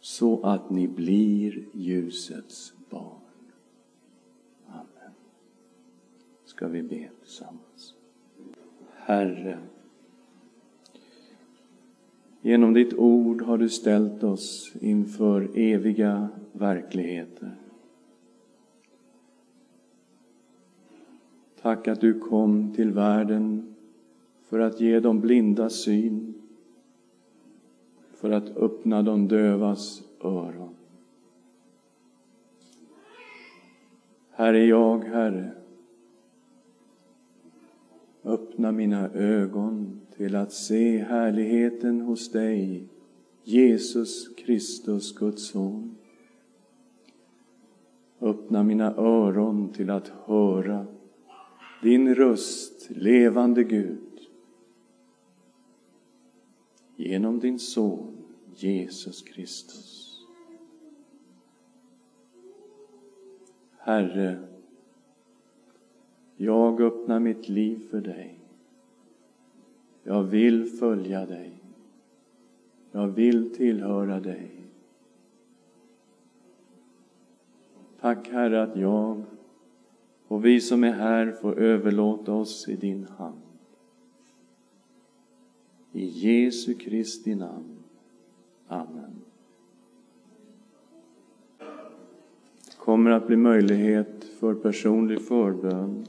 så 0.00 0.42
att 0.42 0.70
ni 0.70 0.88
blir 0.88 1.64
ljusets 1.72 2.72
barn. 2.90 3.20
Amen. 4.66 5.14
Ska 6.44 6.68
vi 6.68 6.82
be 6.82 7.08
tillsammans. 7.20 7.94
Herre, 8.94 9.58
genom 12.40 12.72
ditt 12.74 12.94
ord 12.94 13.42
har 13.42 13.58
du 13.58 13.68
ställt 13.68 14.22
oss 14.22 14.72
inför 14.80 15.58
eviga 15.58 16.28
verkligheter. 16.52 17.65
Tack 21.66 21.88
att 21.88 22.00
du 22.00 22.18
kom 22.20 22.72
till 22.72 22.90
världen 22.90 23.74
för 24.48 24.58
att 24.58 24.80
ge 24.80 25.00
de 25.00 25.20
blinda 25.20 25.70
syn, 25.70 26.34
för 28.14 28.30
att 28.30 28.56
öppna 28.56 29.02
de 29.02 29.28
dövas 29.28 30.02
öron. 30.20 30.74
Här 34.30 34.54
är 34.54 34.66
jag, 34.66 35.04
Herre. 35.04 35.50
Öppna 38.24 38.72
mina 38.72 39.10
ögon 39.10 40.00
till 40.16 40.36
att 40.36 40.52
se 40.52 40.98
härligheten 40.98 42.00
hos 42.00 42.32
dig, 42.32 42.88
Jesus 43.44 44.28
Kristus, 44.28 45.14
Guds 45.14 45.48
son. 45.48 45.96
Öppna 48.20 48.62
mina 48.62 48.94
öron 48.94 49.68
till 49.68 49.90
att 49.90 50.08
höra 50.08 50.86
din 51.82 52.14
röst, 52.14 52.90
levande 52.90 53.64
Gud, 53.64 54.20
genom 56.96 57.38
din 57.38 57.58
son 57.58 58.16
Jesus 58.54 59.22
Kristus. 59.22 59.96
Herre, 63.78 64.38
jag 66.36 66.80
öppnar 66.80 67.20
mitt 67.20 67.48
liv 67.48 67.88
för 67.90 68.00
dig. 68.00 68.38
Jag 70.02 70.22
vill 70.22 70.66
följa 70.66 71.26
dig. 71.26 71.52
Jag 72.92 73.08
vill 73.08 73.54
tillhöra 73.54 74.20
dig. 74.20 74.50
Tack 78.00 78.28
Herre 78.28 78.62
att 78.62 78.76
jag 78.76 79.24
och 80.28 80.44
vi 80.44 80.60
som 80.60 80.84
är 80.84 80.92
här 80.92 81.32
får 81.32 81.58
överlåta 81.58 82.32
oss 82.32 82.68
i 82.68 82.76
din 82.76 83.06
hand. 83.18 83.40
I 85.92 86.04
Jesu 86.04 86.74
Kristi 86.74 87.34
namn. 87.34 87.78
Amen. 88.68 89.22
Det 92.66 92.76
kommer 92.78 93.10
att 93.10 93.26
bli 93.26 93.36
möjlighet 93.36 94.24
för 94.24 94.54
personlig 94.54 95.20
förbön. 95.20 96.06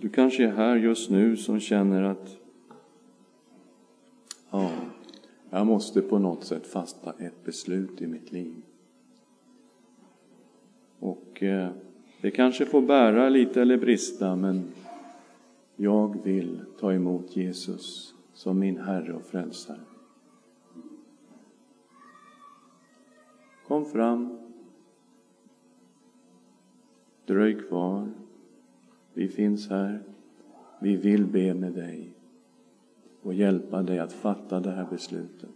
Du 0.00 0.08
kanske 0.08 0.44
är 0.44 0.52
här 0.52 0.76
just 0.76 1.10
nu 1.10 1.36
som 1.36 1.60
känner 1.60 2.02
att 2.02 2.36
ja, 4.50 4.70
jag 5.50 5.66
måste 5.66 6.02
på 6.02 6.18
något 6.18 6.44
sätt 6.44 6.66
fatta 6.66 7.12
ett 7.18 7.44
beslut 7.44 8.02
i 8.02 8.06
mitt 8.06 8.32
liv. 8.32 8.62
Och 10.98 11.42
eh, 11.42 11.70
det 12.26 12.30
kanske 12.30 12.66
får 12.66 12.82
bära 12.82 13.28
lite 13.28 13.62
eller 13.62 13.76
brista, 13.76 14.36
men 14.36 14.64
jag 15.76 16.22
vill 16.22 16.60
ta 16.80 16.92
emot 16.92 17.36
Jesus 17.36 18.14
som 18.34 18.58
min 18.58 18.78
Herre 18.78 19.12
och 19.12 19.22
Frälsare. 19.22 19.80
Kom 23.66 23.84
fram. 23.84 24.38
Dröj 27.26 27.54
kvar. 27.54 28.10
Vi 29.14 29.28
finns 29.28 29.70
här. 29.70 30.02
Vi 30.80 30.96
vill 30.96 31.26
be 31.26 31.54
med 31.54 31.72
dig 31.72 32.12
och 33.22 33.34
hjälpa 33.34 33.82
dig 33.82 33.98
att 33.98 34.12
fatta 34.12 34.60
det 34.60 34.70
här 34.70 34.86
beslutet. 34.90 35.55